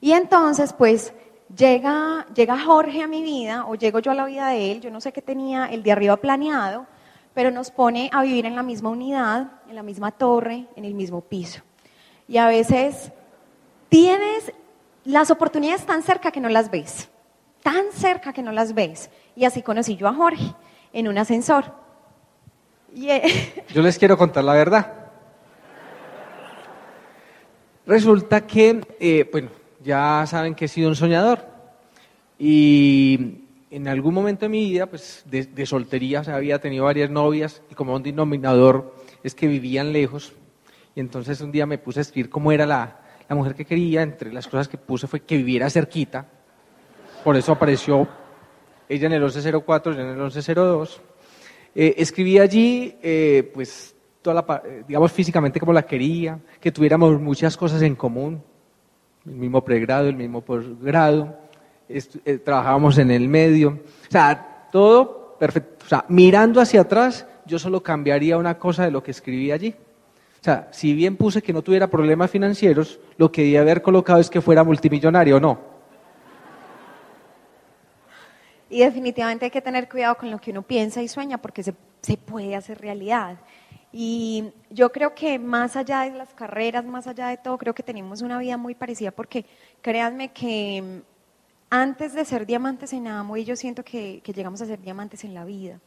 Y 0.00 0.12
entonces, 0.12 0.72
pues, 0.72 1.12
llega, 1.56 2.24
llega 2.32 2.56
Jorge 2.60 3.02
a 3.02 3.08
mi 3.08 3.24
vida 3.24 3.66
o 3.66 3.74
llego 3.74 3.98
yo 3.98 4.12
a 4.12 4.14
la 4.14 4.26
vida 4.26 4.50
de 4.50 4.70
él, 4.70 4.80
yo 4.80 4.92
no 4.92 5.00
sé 5.00 5.12
qué 5.12 5.22
tenía 5.22 5.66
el 5.66 5.82
de 5.82 5.90
arriba 5.90 6.16
planeado, 6.18 6.86
pero 7.34 7.50
nos 7.50 7.70
pone 7.70 8.08
a 8.12 8.22
vivir 8.22 8.46
en 8.46 8.56
la 8.56 8.62
misma 8.62 8.90
unidad, 8.90 9.52
en 9.68 9.74
la 9.74 9.82
misma 9.82 10.12
torre, 10.12 10.66
en 10.76 10.84
el 10.84 10.94
mismo 10.94 11.20
piso. 11.20 11.62
Y 12.28 12.38
a 12.38 12.46
veces 12.46 13.12
tienes 13.88 14.52
las 15.04 15.30
oportunidades 15.30 15.84
tan 15.84 16.02
cerca 16.02 16.30
que 16.30 16.40
no 16.40 16.48
las 16.48 16.70
ves, 16.70 17.08
tan 17.62 17.92
cerca 17.92 18.32
que 18.32 18.42
no 18.42 18.52
las 18.52 18.72
ves. 18.72 19.10
Y 19.36 19.44
así 19.44 19.62
conocí 19.62 19.96
yo 19.96 20.06
a 20.08 20.14
Jorge 20.14 20.54
en 20.92 21.08
un 21.08 21.18
ascensor. 21.18 21.74
Eh, 22.96 23.64
yo 23.74 23.82
les 23.82 23.98
quiero 23.98 24.16
contar 24.16 24.44
la 24.44 24.54
verdad. 24.54 24.92
Resulta 27.86 28.46
que, 28.46 28.80
eh, 28.98 29.28
bueno, 29.30 29.50
ya 29.82 30.24
saben 30.26 30.54
que 30.54 30.64
he 30.64 30.68
sido 30.68 30.88
un 30.88 30.96
soñador. 30.96 31.44
Y 32.38 33.43
en 33.70 33.88
algún 33.88 34.14
momento 34.14 34.44
de 34.44 34.48
mi 34.48 34.70
vida, 34.70 34.86
pues 34.86 35.24
de, 35.26 35.66
soltería, 35.66 36.20
o 36.20 36.24
sea, 36.24 36.36
había 36.36 36.60
tenido 36.60 36.84
varias 36.84 37.10
novias 37.10 37.62
y 37.70 37.74
como 37.74 37.94
un 37.94 38.02
denominador 38.02 38.94
es 39.22 39.34
que 39.34 39.46
vivían 39.46 39.92
lejos. 39.92 40.32
Y 40.94 41.00
entonces 41.00 41.40
un 41.40 41.50
día 41.50 41.66
me 41.66 41.78
puse 41.78 42.00
a 42.00 42.02
escribir 42.02 42.30
cómo 42.30 42.52
era 42.52 42.66
la, 42.66 43.00
la 43.28 43.34
mujer 43.34 43.54
que 43.54 43.64
quería, 43.64 44.02
entre 44.02 44.32
las 44.32 44.46
cosas 44.46 44.68
que 44.68 44.78
puse 44.78 45.06
fue 45.06 45.20
que 45.20 45.36
viviera 45.36 45.68
cerquita. 45.70 46.26
Por 47.24 47.36
eso 47.36 47.52
apareció 47.52 48.06
ella 48.88 49.06
en 49.06 49.12
el 49.14 49.20
1104, 49.22 49.92
yo 49.92 50.00
en 50.00 50.08
el 50.08 50.16
1102. 50.16 51.00
Eh, 51.74 51.94
escribí 51.98 52.38
allí, 52.38 52.96
eh, 53.02 53.50
pues, 53.52 53.96
toda 54.22 54.34
la, 54.34 54.62
eh, 54.64 54.84
digamos, 54.86 55.10
físicamente 55.10 55.58
como 55.58 55.72
la 55.72 55.82
quería, 55.82 56.38
que 56.60 56.70
tuviéramos 56.70 57.20
muchas 57.20 57.56
cosas 57.56 57.82
en 57.82 57.96
común, 57.96 58.42
el 59.26 59.32
mismo 59.32 59.64
pregrado, 59.64 60.08
el 60.08 60.16
mismo 60.16 60.42
posgrado, 60.42 61.43
eh, 61.88 62.38
trabajábamos 62.38 62.98
en 62.98 63.10
el 63.10 63.28
medio, 63.28 63.80
o 64.08 64.10
sea, 64.10 64.68
todo 64.72 65.36
perfecto. 65.38 65.84
O 65.84 65.88
sea, 65.88 66.04
mirando 66.08 66.60
hacia 66.60 66.82
atrás, 66.82 67.26
yo 67.46 67.58
solo 67.58 67.82
cambiaría 67.82 68.38
una 68.38 68.58
cosa 68.58 68.84
de 68.84 68.90
lo 68.90 69.02
que 69.02 69.10
escribí 69.10 69.50
allí. 69.50 69.74
O 70.40 70.44
sea, 70.44 70.68
si 70.72 70.92
bien 70.92 71.16
puse 71.16 71.42
que 71.42 71.52
no 71.52 71.62
tuviera 71.62 71.86
problemas 71.88 72.30
financieros, 72.30 73.00
lo 73.16 73.32
que 73.32 73.42
debía 73.42 73.60
haber 73.60 73.80
colocado 73.80 74.20
es 74.20 74.28
que 74.28 74.40
fuera 74.40 74.62
multimillonario, 74.62 75.40
¿no? 75.40 75.58
Y 78.68 78.80
definitivamente 78.80 79.44
hay 79.44 79.50
que 79.50 79.62
tener 79.62 79.88
cuidado 79.88 80.16
con 80.16 80.30
lo 80.30 80.38
que 80.38 80.50
uno 80.50 80.62
piensa 80.62 81.00
y 81.00 81.08
sueña 81.08 81.38
porque 81.38 81.62
se, 81.62 81.72
puede 82.16 82.56
hacer 82.56 82.80
realidad. 82.80 83.38
Y 83.92 84.52
yo 84.68 84.90
creo 84.90 85.14
que 85.14 85.38
más 85.38 85.76
allá 85.76 86.00
de 86.00 86.10
las 86.10 86.34
carreras, 86.34 86.84
más 86.84 87.06
allá 87.06 87.28
de 87.28 87.36
todo, 87.36 87.56
creo 87.56 87.74
que 87.74 87.82
tenemos 87.82 88.20
una 88.20 88.38
vida 88.38 88.56
muy 88.56 88.74
parecida 88.74 89.12
porque 89.12 89.46
créanme 89.80 90.32
que 90.32 91.02
antes 91.74 92.14
de 92.14 92.24
ser 92.24 92.46
diamantes 92.46 92.92
en 92.92 93.08
amo, 93.08 93.36
y 93.36 93.44
yo 93.44 93.56
siento 93.56 93.82
que, 93.82 94.22
llegamos 94.24 94.62
a 94.62 94.66
ser 94.66 94.80
diamantes 94.80 95.24
en 95.24 95.34
la 95.34 95.44
vida 95.44 95.80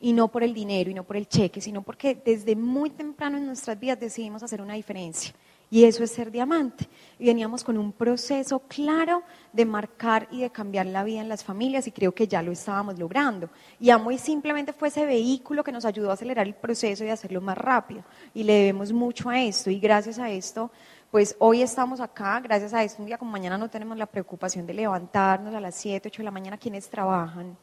y 0.00 0.12
no 0.12 0.26
por 0.26 0.42
el 0.42 0.52
dinero 0.52 0.90
y 0.90 0.94
no 0.94 1.04
por 1.04 1.16
el 1.16 1.28
cheque, 1.28 1.60
sino 1.60 1.82
porque 1.82 2.20
desde 2.24 2.56
muy 2.56 2.90
temprano 2.90 3.38
en 3.38 3.46
nuestras 3.46 3.78
vidas 3.78 4.00
decidimos 4.00 4.42
hacer 4.42 4.60
una 4.60 4.74
diferencia. 4.74 5.32
Y 5.70 5.84
eso 5.84 6.02
es 6.02 6.10
ser 6.10 6.32
diamante. 6.32 6.88
Y 7.18 7.26
veníamos 7.26 7.62
con 7.62 7.76
un 7.78 7.92
proceso 7.92 8.60
claro 8.60 9.22
de 9.52 9.64
marcar 9.64 10.26
y 10.32 10.40
de 10.40 10.50
cambiar 10.50 10.86
la 10.86 11.04
vida 11.04 11.20
en 11.20 11.28
las 11.28 11.44
familias 11.44 11.86
y 11.86 11.92
creo 11.92 12.12
que 12.12 12.26
ya 12.26 12.42
lo 12.42 12.50
estábamos 12.50 12.98
logrando. 12.98 13.50
Y 13.78 13.90
Amway 13.90 14.18
simplemente 14.18 14.72
fue 14.72 14.88
ese 14.88 15.04
vehículo 15.04 15.62
que 15.62 15.70
nos 15.70 15.84
ayudó 15.84 16.10
a 16.10 16.14
acelerar 16.14 16.46
el 16.46 16.54
proceso 16.54 17.04
y 17.04 17.10
hacerlo 17.10 17.40
más 17.40 17.58
rápido. 17.58 18.02
Y 18.34 18.44
le 18.44 18.54
debemos 18.54 18.92
mucho 18.92 19.28
a 19.28 19.40
esto 19.40 19.70
y 19.70 19.78
gracias 19.78 20.18
a 20.18 20.30
esto, 20.30 20.70
pues 21.10 21.36
hoy 21.38 21.62
estamos 21.62 22.00
acá, 22.00 22.40
gracias 22.40 22.74
a 22.74 22.82
esto, 22.82 23.00
un 23.00 23.06
día 23.06 23.18
como 23.18 23.30
mañana 23.30 23.56
no 23.56 23.70
tenemos 23.70 23.96
la 23.96 24.06
preocupación 24.06 24.66
de 24.66 24.74
levantarnos 24.74 25.54
a 25.54 25.60
las 25.60 25.74
7, 25.74 26.08
8 26.08 26.18
de 26.18 26.24
la 26.24 26.30
mañana 26.30 26.58
quienes 26.58 26.88
trabajan 26.88 27.56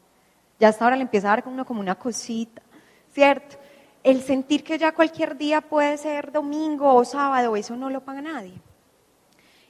ya 0.60 0.70
hasta 0.70 0.86
ahora 0.86 0.96
le 0.96 1.04
empieza 1.04 1.28
a 1.28 1.36
dar 1.36 1.44
uno 1.48 1.66
como 1.66 1.80
una 1.80 1.96
cosita, 1.96 2.62
¿cierto? 3.14 3.58
El 4.04 4.22
sentir 4.22 4.64
que 4.64 4.78
ya 4.78 4.94
cualquier 4.94 5.38
día 5.38 5.62
puede 5.62 5.98
ser 5.98 6.32
domingo 6.32 6.94
o 6.94 7.04
sábado, 7.04 7.56
eso 7.56 7.76
no 7.76 7.90
lo 7.90 8.02
paga 8.02 8.22
nadie. 8.22 8.54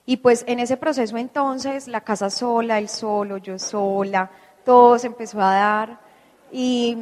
Y 0.05 0.17
pues 0.17 0.44
en 0.48 0.60
ese 0.60 0.77
proceso 0.77 1.17
entonces, 1.17 1.88
la 1.88 2.01
casa 2.01 2.29
sola, 2.29 2.77
él 2.77 2.89
solo, 2.89 3.38
yo 3.38 3.58
sola, 3.58 4.29
todo 4.63 5.00
se 5.00 5.08
empezó 5.08 5.41
a 5.41 5.55
dar. 5.55 6.00
Y, 6.51 6.96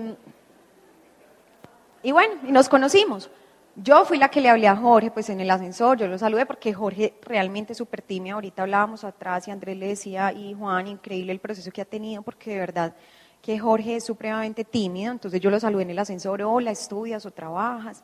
y 2.02 2.12
bueno, 2.12 2.36
y 2.48 2.52
nos 2.52 2.70
conocimos. 2.70 3.30
Yo 3.76 4.06
fui 4.06 4.20
la 4.20 4.30
que 4.30 4.40
le 4.40 4.50
hablé 4.50 4.68
a 4.68 4.76
Jorge, 4.76 5.10
pues 5.10 5.30
en 5.30 5.40
el 5.40 5.50
ascensor, 5.50 5.98
yo 5.98 6.08
lo 6.08 6.20
saludé 6.20 6.46
porque 6.46 6.76
Jorge 6.76 7.16
realmente 7.24 7.72
es 7.72 7.78
súper 7.80 8.04
tímido. 8.04 8.36
Ahorita 8.36 8.62
hablábamos 8.62 9.04
atrás 9.04 9.48
y 9.48 9.52
Andrés 9.52 9.76
le 9.78 9.88
decía, 9.88 10.32
y 10.32 10.54
Juan, 10.54 10.86
increíble 10.86 11.32
el 11.32 11.40
proceso 11.40 11.72
que 11.72 11.82
ha 11.82 11.86
tenido, 11.86 12.22
porque 12.22 12.52
de 12.52 12.60
verdad 12.60 12.96
que 13.42 13.58
Jorge 13.58 13.96
es 13.96 14.06
supremamente 14.06 14.64
tímido, 14.64 15.12
entonces 15.12 15.42
yo 15.42 15.50
lo 15.50 15.60
saludé 15.60 15.84
en 15.84 15.90
el 15.90 15.98
ascensor, 15.98 16.44
hola, 16.44 16.70
¿estudias 16.70 17.26
o 17.26 17.32
trabajas? 17.32 18.04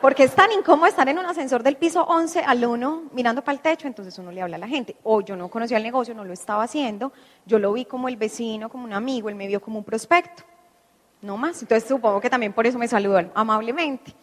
Porque 0.00 0.22
es 0.22 0.34
tan 0.34 0.52
incómodo 0.52 0.86
estar 0.86 1.08
en 1.08 1.18
un 1.18 1.26
ascensor 1.26 1.64
del 1.64 1.76
piso 1.76 2.04
11 2.04 2.40
al 2.40 2.64
1 2.64 3.10
mirando 3.12 3.42
para 3.42 3.56
el 3.56 3.60
techo, 3.60 3.88
entonces 3.88 4.16
uno 4.16 4.30
le 4.30 4.42
habla 4.42 4.56
a 4.56 4.60
la 4.60 4.68
gente. 4.68 4.96
O 5.02 5.22
yo 5.22 5.34
no 5.34 5.48
conocía 5.48 5.76
el 5.76 5.82
negocio, 5.82 6.14
no 6.14 6.24
lo 6.24 6.32
estaba 6.32 6.62
haciendo, 6.62 7.12
yo 7.46 7.58
lo 7.58 7.72
vi 7.72 7.84
como 7.84 8.06
el 8.08 8.16
vecino, 8.16 8.68
como 8.68 8.84
un 8.84 8.92
amigo, 8.92 9.28
él 9.28 9.34
me 9.34 9.48
vio 9.48 9.60
como 9.60 9.78
un 9.78 9.84
prospecto, 9.84 10.44
no 11.22 11.36
más. 11.36 11.62
Entonces 11.62 11.88
supongo 11.88 12.20
que 12.20 12.28
también 12.28 12.52
por 12.52 12.66
eso 12.66 12.78
me 12.78 12.88
saludó 12.88 13.30
amablemente. 13.34 14.14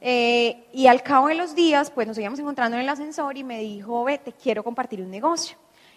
Eh, 0.00 0.66
y 0.72 0.86
al 0.86 1.02
cabo 1.02 1.28
de 1.28 1.34
los 1.34 1.54
días, 1.54 1.90
pues 1.90 2.06
nos 2.06 2.18
íbamos 2.18 2.38
encontrando 2.38 2.76
en 2.76 2.82
el 2.82 2.88
ascensor 2.88 3.36
y 3.36 3.42
me 3.42 3.60
dijo, 3.60 4.04
ve, 4.04 4.18
te 4.18 4.32
quiero 4.32 4.62
compartir 4.62 5.00
un 5.00 5.10
negocio. 5.10 5.56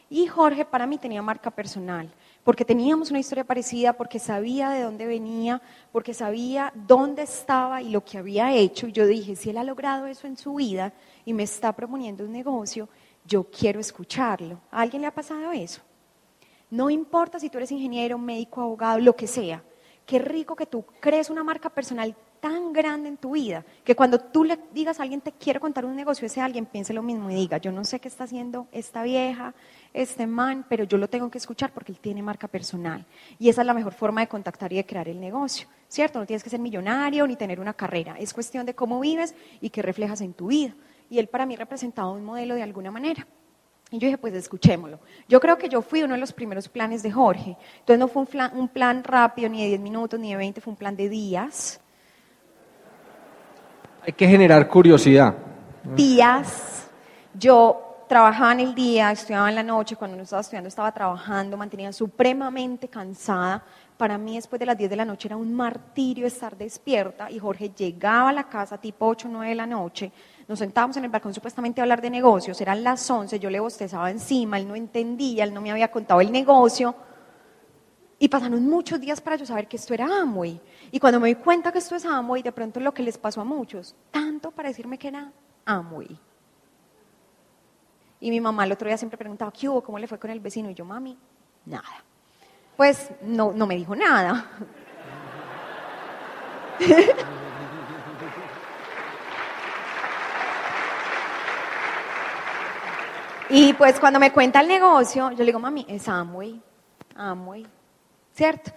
Y 0.09 0.25
Jorge 0.27 0.63
para 0.63 0.87
mí 0.87 0.97
tenía 0.97 1.21
marca 1.21 1.51
personal 1.51 2.09
porque 2.47 2.63
teníamos 2.63 3.09
una 3.09 3.19
historia 3.19 3.43
parecida, 3.43 3.91
porque 3.91 4.19
sabía 4.19 4.69
de 4.69 4.83
dónde 4.83 5.05
venía, 5.05 5.61
porque 5.91 6.13
sabía 6.13 6.71
dónde 6.73 7.23
estaba 7.23 7.81
y 7.81 7.89
lo 7.89 8.05
que 8.05 8.17
había 8.17 8.53
hecho. 8.53 8.87
Y 8.87 8.93
yo 8.93 9.05
dije, 9.05 9.35
si 9.35 9.49
él 9.49 9.57
ha 9.57 9.65
logrado 9.65 10.07
eso 10.07 10.27
en 10.27 10.37
su 10.37 10.55
vida 10.55 10.93
y 11.25 11.33
me 11.33 11.43
está 11.43 11.73
proponiendo 11.73 12.23
un 12.23 12.31
negocio, 12.31 12.87
yo 13.25 13.43
quiero 13.51 13.81
escucharlo. 13.81 14.61
¿A 14.71 14.79
alguien 14.79 15.01
le 15.01 15.09
ha 15.09 15.13
pasado 15.13 15.51
eso? 15.51 15.81
No 16.69 16.89
importa 16.89 17.37
si 17.37 17.49
tú 17.49 17.57
eres 17.57 17.69
ingeniero, 17.73 18.17
médico, 18.17 18.61
abogado, 18.61 18.99
lo 18.99 19.13
que 19.13 19.27
sea. 19.27 19.61
Qué 20.07 20.19
rico 20.19 20.55
que 20.55 20.65
tú 20.65 20.85
crees 21.01 21.29
una 21.29 21.43
marca 21.43 21.69
personal 21.69 22.15
tan 22.39 22.71
grande 22.71 23.09
en 23.09 23.17
tu 23.17 23.31
vida 23.31 23.65
que 23.83 23.93
cuando 23.93 24.19
tú 24.19 24.45
le 24.45 24.57
digas 24.73 25.01
a 25.01 25.03
alguien 25.03 25.19
te 25.19 25.33
quiero 25.33 25.59
contar 25.59 25.83
un 25.83 25.97
negocio, 25.97 26.25
ese 26.25 26.39
alguien 26.39 26.65
piense 26.65 26.93
lo 26.93 27.03
mismo 27.03 27.29
y 27.29 27.35
diga, 27.35 27.57
yo 27.57 27.73
no 27.73 27.83
sé 27.83 27.99
qué 27.99 28.07
está 28.07 28.23
haciendo 28.23 28.67
esta 28.71 29.03
vieja, 29.03 29.53
este 29.93 30.25
man, 30.25 30.65
pero 30.69 30.85
yo 30.85 30.97
lo 30.97 31.09
tengo 31.09 31.29
que 31.29 31.39
escuchar 31.39 31.73
porque 31.73 31.91
él 31.91 31.99
tiene 31.99 32.23
marca 32.23 32.47
personal. 32.47 33.05
Y 33.37 33.49
esa 33.49 33.63
es 33.63 33.67
la 33.67 33.73
mejor 33.73 33.93
forma 33.93 34.21
de 34.21 34.29
contactar 34.29 34.71
y 34.71 34.77
de 34.77 34.85
crear 34.85 35.09
el 35.09 35.19
negocio, 35.19 35.67
¿cierto? 35.89 36.19
No 36.19 36.25
tienes 36.25 36.41
que 36.41 36.49
ser 36.49 36.61
millonario 36.61 37.27
ni 37.27 37.35
tener 37.35 37.59
una 37.59 37.73
carrera, 37.73 38.15
es 38.17 38.33
cuestión 38.33 38.65
de 38.65 38.75
cómo 38.75 39.01
vives 39.01 39.35
y 39.59 39.71
qué 39.71 39.81
reflejas 39.81 40.21
en 40.21 40.33
tu 40.33 40.47
vida. 40.47 40.73
Y 41.09 41.19
él 41.19 41.27
para 41.27 41.45
mí 41.45 41.57
representaba 41.57 42.11
un 42.11 42.23
modelo 42.23 42.55
de 42.55 42.63
alguna 42.63 42.91
manera. 42.91 43.27
Y 43.89 43.99
yo 43.99 44.07
dije, 44.07 44.17
pues 44.17 44.33
escuchémoslo. 44.33 44.99
Yo 45.29 45.39
creo 45.39 45.57
que 45.57 45.69
yo 45.69 45.81
fui 45.81 46.03
uno 46.03 46.15
de 46.15 46.19
los 46.19 46.33
primeros 46.33 46.67
planes 46.67 47.03
de 47.03 47.11
Jorge. 47.11 47.55
Entonces 47.79 47.99
no 47.99 48.07
fue 48.07 48.23
un 48.23 48.27
plan, 48.27 48.51
un 48.53 48.67
plan 48.67 49.03
rápido, 49.03 49.49
ni 49.49 49.61
de 49.61 49.69
10 49.69 49.79
minutos, 49.79 50.19
ni 50.19 50.31
de 50.31 50.37
20, 50.37 50.59
fue 50.59 50.71
un 50.71 50.77
plan 50.77 50.95
de 50.95 51.07
días. 51.07 51.79
Hay 54.05 54.13
que 54.13 54.27
generar 54.27 54.67
curiosidad. 54.67 55.35
Días. 55.95 56.89
Yo 57.33 57.87
trabajaba 58.07 58.53
en 58.53 58.61
el 58.61 58.75
día, 58.75 59.11
estudiaba 59.11 59.49
en 59.49 59.55
la 59.55 59.63
noche, 59.63 59.95
cuando 59.95 60.17
no 60.17 60.23
estaba 60.23 60.41
estudiando 60.41 60.69
estaba 60.69 60.91
trabajando, 60.91 61.57
mantenía 61.57 61.91
supremamente 61.91 62.87
cansada. 62.87 63.63
Para 63.97 64.17
mí 64.17 64.35
después 64.35 64.59
de 64.59 64.65
las 64.65 64.77
10 64.77 64.89
de 64.89 64.95
la 64.95 65.05
noche 65.05 65.27
era 65.27 65.37
un 65.37 65.53
martirio 65.53 66.27
estar 66.27 66.55
despierta 66.55 67.29
y 67.29 67.39
Jorge 67.39 67.71
llegaba 67.75 68.29
a 68.29 68.33
la 68.33 68.47
casa 68.47 68.77
tipo 68.77 69.07
8 69.07 69.27
o 69.27 69.31
9 69.31 69.49
de 69.49 69.55
la 69.55 69.65
noche, 69.65 70.11
nos 70.47 70.59
sentábamos 70.59 70.95
en 70.97 71.03
el 71.03 71.09
balcón 71.09 71.33
supuestamente 71.33 71.81
a 71.81 71.83
hablar 71.83 72.01
de 72.01 72.09
negocios, 72.09 72.59
eran 72.61 72.83
las 72.83 73.09
11, 73.09 73.39
yo 73.39 73.49
le 73.49 73.59
bostezaba 73.59 74.09
encima, 74.09 74.57
él 74.57 74.67
no 74.67 74.75
entendía, 74.75 75.43
él 75.43 75.53
no 75.53 75.61
me 75.61 75.71
había 75.71 75.91
contado 75.91 76.21
el 76.21 76.31
negocio. 76.31 76.95
Y 78.19 78.29
pasaron 78.29 78.65
muchos 78.65 78.99
días 78.99 79.21
para 79.21 79.35
yo 79.35 79.45
saber 79.45 79.67
que 79.67 79.77
esto 79.77 79.93
era 79.93 80.05
Amway. 80.21 80.59
Y 80.91 80.99
cuando 80.99 81.19
me 81.19 81.27
di 81.27 81.35
cuenta 81.35 81.71
que 81.71 81.77
esto 81.77 81.95
es 81.95 82.05
Amway, 82.05 82.41
de 82.41 82.51
pronto 82.51 82.79
lo 82.79 82.93
que 82.93 83.03
les 83.03 83.17
pasó 83.17 83.41
a 83.41 83.43
muchos, 83.43 83.95
tanto 84.09 84.49
para 84.51 84.69
decirme 84.69 84.97
que 84.97 85.09
era 85.09 85.31
Amway. 85.65 86.17
Y 88.19 88.31
mi 88.31 88.41
mamá 88.41 88.63
el 88.63 88.71
otro 88.71 88.87
día 88.87 88.97
siempre 88.97 89.17
preguntaba, 89.17 89.51
¿qué 89.51 89.69
hubo? 89.69 89.83
¿Cómo 89.83 89.99
le 89.99 90.07
fue 90.07 90.17
con 90.17 90.31
el 90.31 90.39
vecino? 90.39 90.69
Y 90.71 90.73
yo, 90.73 90.85
mami, 90.85 91.15
nada. 91.65 92.03
Pues 92.75 93.11
no, 93.21 93.51
no 93.51 93.67
me 93.67 93.75
dijo 93.75 93.95
nada. 93.95 94.49
y 103.49 103.73
pues 103.73 103.99
cuando 103.99 104.19
me 104.19 104.31
cuenta 104.31 104.61
el 104.61 104.67
negocio, 104.67 105.31
yo 105.31 105.37
le 105.37 105.45
digo, 105.45 105.59
mami, 105.59 105.85
es 105.87 106.07
Amway, 106.07 106.61
Amway, 107.15 107.65
¿cierto? 108.33 108.71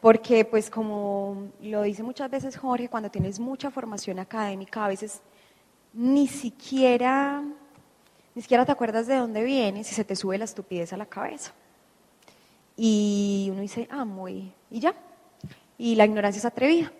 Porque 0.00 0.44
pues 0.44 0.70
como 0.70 1.50
lo 1.60 1.82
dice 1.82 2.02
muchas 2.02 2.30
veces 2.30 2.56
Jorge, 2.56 2.88
cuando 2.88 3.10
tienes 3.10 3.40
mucha 3.40 3.70
formación 3.70 4.18
académica, 4.18 4.84
a 4.84 4.88
veces 4.88 5.20
ni 5.92 6.28
siquiera 6.28 7.42
ni 8.36 8.42
siquiera 8.42 8.66
te 8.66 8.72
acuerdas 8.72 9.06
de 9.06 9.16
dónde 9.16 9.42
vienes 9.42 9.90
y 9.90 9.94
se 9.94 10.04
te 10.04 10.14
sube 10.14 10.36
la 10.36 10.44
estupidez 10.44 10.92
a 10.92 10.98
la 10.98 11.06
cabeza. 11.06 11.54
Y 12.76 13.48
uno 13.50 13.62
dice, 13.62 13.88
muy, 14.04 14.52
y 14.70 14.78
ya. 14.78 14.94
Y 15.78 15.94
la 15.94 16.04
ignorancia 16.04 16.40
es 16.40 16.44
atrevida. 16.44 16.92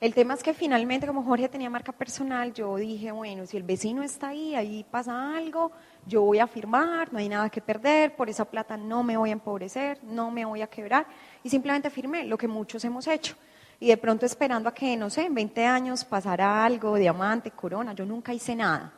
El 0.00 0.14
tema 0.14 0.34
es 0.34 0.44
que 0.44 0.54
finalmente, 0.54 1.08
como 1.08 1.24
Jorge 1.24 1.48
tenía 1.48 1.68
marca 1.68 1.90
personal, 1.90 2.54
yo 2.54 2.76
dije, 2.76 3.10
bueno, 3.10 3.46
si 3.46 3.56
el 3.56 3.64
vecino 3.64 4.04
está 4.04 4.28
ahí, 4.28 4.54
ahí 4.54 4.86
pasa 4.88 5.36
algo, 5.36 5.72
yo 6.06 6.22
voy 6.22 6.38
a 6.38 6.46
firmar, 6.46 7.12
no 7.12 7.18
hay 7.18 7.28
nada 7.28 7.50
que 7.50 7.60
perder, 7.60 8.14
por 8.14 8.30
esa 8.30 8.44
plata 8.44 8.76
no 8.76 9.02
me 9.02 9.16
voy 9.16 9.30
a 9.30 9.32
empobrecer, 9.32 9.98
no 10.04 10.30
me 10.30 10.44
voy 10.44 10.62
a 10.62 10.68
quebrar. 10.68 11.06
Y 11.42 11.50
simplemente 11.50 11.90
firmé 11.90 12.24
lo 12.24 12.38
que 12.38 12.46
muchos 12.46 12.84
hemos 12.84 13.06
hecho. 13.08 13.34
Y 13.80 13.88
de 13.88 13.96
pronto 13.96 14.24
esperando 14.24 14.68
a 14.68 14.74
que, 14.74 14.96
no 14.96 15.10
sé, 15.10 15.26
en 15.26 15.34
20 15.34 15.66
años 15.66 16.04
pasara 16.04 16.64
algo, 16.64 16.94
diamante, 16.94 17.50
corona, 17.50 17.92
yo 17.92 18.06
nunca 18.06 18.32
hice 18.32 18.54
nada. 18.54 18.92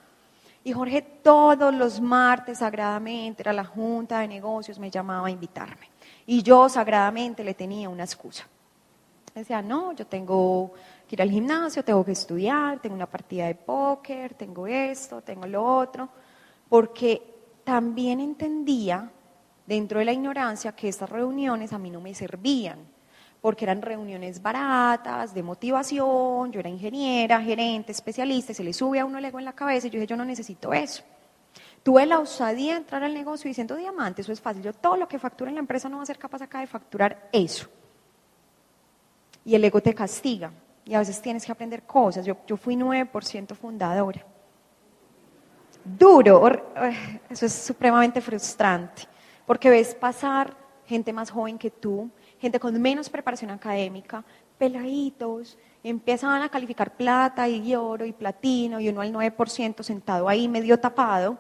Y 0.63 0.73
Jorge 0.73 1.01
todos 1.01 1.75
los 1.75 2.01
martes 2.01 2.59
sagradamente, 2.59 3.43
era 3.43 3.53
la 3.53 3.65
junta 3.65 4.21
de 4.21 4.29
negocios, 4.29 4.79
me 4.79 4.91
llamaba 4.91 5.29
a 5.29 5.31
invitarme. 5.31 5.89
Y 6.27 6.43
yo 6.43 6.69
sagradamente 6.69 7.43
le 7.43 7.55
tenía 7.55 7.89
una 7.89 8.05
excusa. 8.05 8.47
Decía, 9.35 9.63
no, 9.63 9.93
yo 9.93 10.07
tengo 10.07 10.73
que 11.07 11.15
ir 11.15 11.23
al 11.23 11.31
gimnasio, 11.31 11.83
tengo 11.85 12.05
que 12.05 12.13
estudiar, 12.13 12.81
tengo 12.81 12.95
una 12.95 13.07
partida 13.07 13.47
de 13.47 13.55
póker, 13.55 14.35
tengo 14.35 14.67
esto, 14.67 15.23
tengo 15.23 15.47
lo 15.47 15.65
otro, 15.65 16.09
porque 16.69 17.23
también 17.65 18.21
entendía 18.21 19.11
dentro 19.67 19.99
de 19.99 20.07
la 20.07 20.13
ignorancia 20.13 20.73
que 20.73 20.89
estas 20.89 21.11
reuniones 21.11 21.73
a 21.73 21.79
mí 21.79 21.91
no 21.91 22.01
me 22.01 22.15
servían, 22.15 22.79
porque 23.41 23.65
eran 23.65 23.83
reuniones 23.83 24.41
baratas, 24.43 25.35
de 25.35 25.43
motivación, 25.43 26.51
yo 26.51 26.61
era 26.61 26.69
ingeniera, 26.69 27.41
gerente, 27.41 27.93
especialista, 27.93 28.55
se 28.55 28.65
le 28.65 28.73
sube 28.73 28.99
a 28.99 29.05
uno 29.05 29.19
el 29.19 29.25
ego 29.25 29.39
en 29.39 29.45
la 29.45 29.53
cabeza 29.53 29.87
y 29.87 29.91
yo 29.91 29.99
dije, 29.99 30.07
yo 30.07 30.17
no 30.17 30.25
necesito 30.25 30.73
eso. 30.73 31.03
Tuve 31.83 32.07
la 32.07 32.19
osadía 32.19 32.73
de 32.73 32.79
entrar 32.79 33.03
al 33.05 33.15
negocio 33.15 33.49
diciendo, 33.49 33.77
diamante, 33.77 34.23
eso 34.23 34.33
es 34.33 34.41
fácil, 34.41 34.63
yo 34.63 34.73
todo 34.73 34.97
lo 34.97 35.07
que 35.07 35.19
factura 35.19 35.51
en 35.51 35.57
la 35.57 35.61
empresa 35.61 35.89
no 35.89 35.99
va 35.99 36.03
a 36.03 36.07
ser 36.07 36.19
capaz 36.19 36.43
acá 36.43 36.61
de 36.61 36.67
facturar 36.67 37.29
eso. 37.33 37.69
Y 39.45 39.55
el 39.55 39.65
ego 39.65 39.81
te 39.81 39.95
castiga 39.95 40.51
y 40.85 40.95
a 40.95 40.99
veces 40.99 41.21
tienes 41.23 41.45
que 41.45 41.53
aprender 41.53 41.83
cosas. 41.85 42.25
Yo, 42.25 42.37
yo 42.47 42.57
fui 42.57 42.75
9% 42.75 43.55
fundadora. 43.55 44.25
Duro, 45.97 46.51
eso 47.31 47.47
es 47.47 47.53
supremamente 47.53 48.21
frustrante 48.21 49.09
porque 49.49 49.71
ves 49.71 49.95
pasar 49.95 50.55
gente 50.87 51.11
más 51.11 51.31
joven 51.31 51.57
que 51.57 51.71
tú, 51.71 52.11
gente 52.39 52.61
con 52.61 52.79
menos 52.79 53.09
preparación 53.09 53.51
académica, 53.51 54.23
peladitos, 54.59 55.57
empiezan 55.83 56.43
a 56.43 56.51
calificar 56.51 56.95
plata 56.95 57.49
y 57.49 57.75
oro 57.75 58.05
y 58.05 58.13
platino 58.13 58.79
y 58.79 58.91
uno 58.91 59.01
al 59.01 59.11
9% 59.11 59.83
sentado 59.83 60.29
ahí 60.29 60.49
medio 60.49 60.79
tapado. 60.79 61.39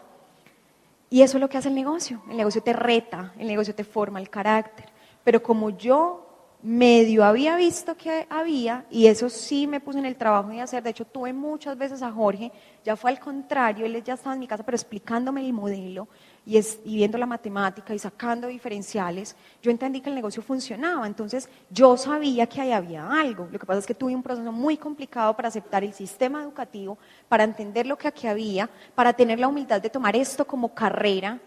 Y 1.10 1.20
eso 1.20 1.36
es 1.36 1.40
lo 1.42 1.50
que 1.50 1.58
hace 1.58 1.68
el 1.68 1.74
negocio. 1.74 2.22
El 2.30 2.38
negocio 2.38 2.62
te 2.62 2.72
reta, 2.72 3.34
el 3.38 3.46
negocio 3.46 3.74
te 3.74 3.84
forma 3.84 4.20
el 4.20 4.30
carácter. 4.30 4.86
Pero 5.22 5.42
como 5.42 5.68
yo 5.68 6.27
medio 6.62 7.24
había 7.24 7.56
visto 7.56 7.96
que 7.96 8.26
había, 8.28 8.84
y 8.90 9.06
eso 9.06 9.28
sí 9.28 9.66
me 9.66 9.80
puse 9.80 9.98
en 9.98 10.06
el 10.06 10.16
trabajo 10.16 10.50
de 10.50 10.60
hacer, 10.60 10.82
de 10.82 10.90
hecho 10.90 11.04
tuve 11.04 11.32
muchas 11.32 11.78
veces 11.78 12.02
a 12.02 12.10
Jorge, 12.10 12.50
ya 12.84 12.96
fue 12.96 13.10
al 13.10 13.20
contrario, 13.20 13.86
él 13.86 14.02
ya 14.02 14.14
estaba 14.14 14.34
en 14.34 14.40
mi 14.40 14.48
casa, 14.48 14.64
pero 14.64 14.74
explicándome 14.74 15.46
el 15.46 15.52
modelo, 15.52 16.08
y, 16.48 16.58
viendo 16.84 17.18
la 17.18 17.26
matemática 17.26 17.94
y 17.94 17.98
sacando 17.98 18.48
diferenciales, 18.48 19.36
yo 19.62 19.70
entendí 19.70 20.00
que 20.00 20.08
el 20.08 20.14
negocio 20.14 20.42
funcionaba. 20.42 21.06
Entonces 21.06 21.46
yo 21.70 21.94
sabía 21.98 22.46
que 22.46 22.62
ahí 22.62 22.72
había 22.72 23.06
algo. 23.06 23.48
Lo 23.52 23.58
que 23.58 23.66
pasa 23.66 23.80
es 23.80 23.86
que 23.86 23.94
tuve 23.94 24.14
un 24.14 24.22
proceso 24.22 24.50
muy 24.50 24.78
complicado 24.78 25.36
para 25.36 25.48
aceptar 25.48 25.84
el 25.84 25.92
sistema 25.92 26.42
educativo, 26.42 26.96
para 27.28 27.44
entender 27.44 27.86
lo 27.86 27.98
que 27.98 28.08
aquí 28.08 28.26
había, 28.26 28.70
para 28.94 29.12
tener 29.12 29.38
la 29.38 29.48
humildad 29.48 29.82
de 29.82 29.90
tomar 29.90 30.16
esto 30.16 30.46
como 30.46 30.72
carrera 30.72 31.38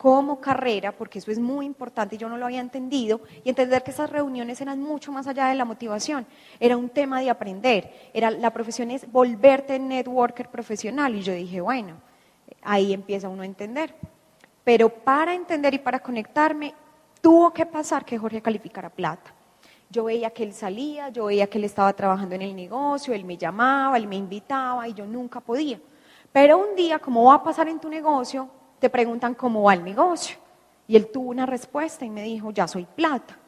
como 0.00 0.40
carrera, 0.40 0.92
porque 0.92 1.18
eso 1.18 1.30
es 1.30 1.38
muy 1.38 1.66
importante 1.66 2.16
yo 2.16 2.30
no 2.30 2.38
lo 2.38 2.46
había 2.46 2.60
entendido, 2.60 3.20
y 3.44 3.50
entender 3.50 3.82
que 3.82 3.90
esas 3.90 4.08
reuniones 4.08 4.58
eran 4.62 4.80
mucho 4.80 5.12
más 5.12 5.26
allá 5.26 5.48
de 5.48 5.54
la 5.54 5.66
motivación, 5.66 6.26
era 6.58 6.74
un 6.74 6.88
tema 6.88 7.20
de 7.20 7.28
aprender, 7.28 7.92
era, 8.14 8.30
la 8.30 8.50
profesión 8.50 8.90
es 8.90 9.12
volverte 9.12 9.78
networker 9.78 10.48
profesional, 10.48 11.14
y 11.14 11.20
yo 11.20 11.34
dije, 11.34 11.60
bueno, 11.60 11.96
ahí 12.62 12.94
empieza 12.94 13.28
uno 13.28 13.42
a 13.42 13.44
entender. 13.44 13.94
Pero 14.64 14.88
para 14.88 15.34
entender 15.34 15.74
y 15.74 15.78
para 15.78 15.98
conectarme, 15.98 16.72
tuvo 17.20 17.52
que 17.52 17.66
pasar 17.66 18.02
que 18.02 18.16
Jorge 18.16 18.40
calificara 18.40 18.88
plata. 18.88 19.34
Yo 19.90 20.04
veía 20.04 20.30
que 20.30 20.44
él 20.44 20.54
salía, 20.54 21.10
yo 21.10 21.26
veía 21.26 21.46
que 21.46 21.58
él 21.58 21.64
estaba 21.64 21.92
trabajando 21.92 22.34
en 22.36 22.40
el 22.40 22.56
negocio, 22.56 23.12
él 23.12 23.26
me 23.26 23.36
llamaba, 23.36 23.98
él 23.98 24.06
me 24.06 24.16
invitaba 24.16 24.88
y 24.88 24.94
yo 24.94 25.04
nunca 25.04 25.40
podía. 25.40 25.78
Pero 26.32 26.56
un 26.56 26.74
día, 26.74 26.98
como 26.98 27.24
va 27.24 27.34
a 27.34 27.42
pasar 27.42 27.68
en 27.68 27.78
tu 27.78 27.90
negocio, 27.90 28.48
te 28.80 28.90
preguntan 28.90 29.34
cómo 29.34 29.62
va 29.62 29.74
el 29.74 29.84
negocio. 29.84 30.36
Y 30.88 30.96
él 30.96 31.06
tuvo 31.12 31.30
una 31.30 31.46
respuesta 31.46 32.04
y 32.04 32.10
me 32.10 32.24
dijo, 32.24 32.50
ya 32.50 32.66
soy 32.66 32.84
plata. 32.84 33.38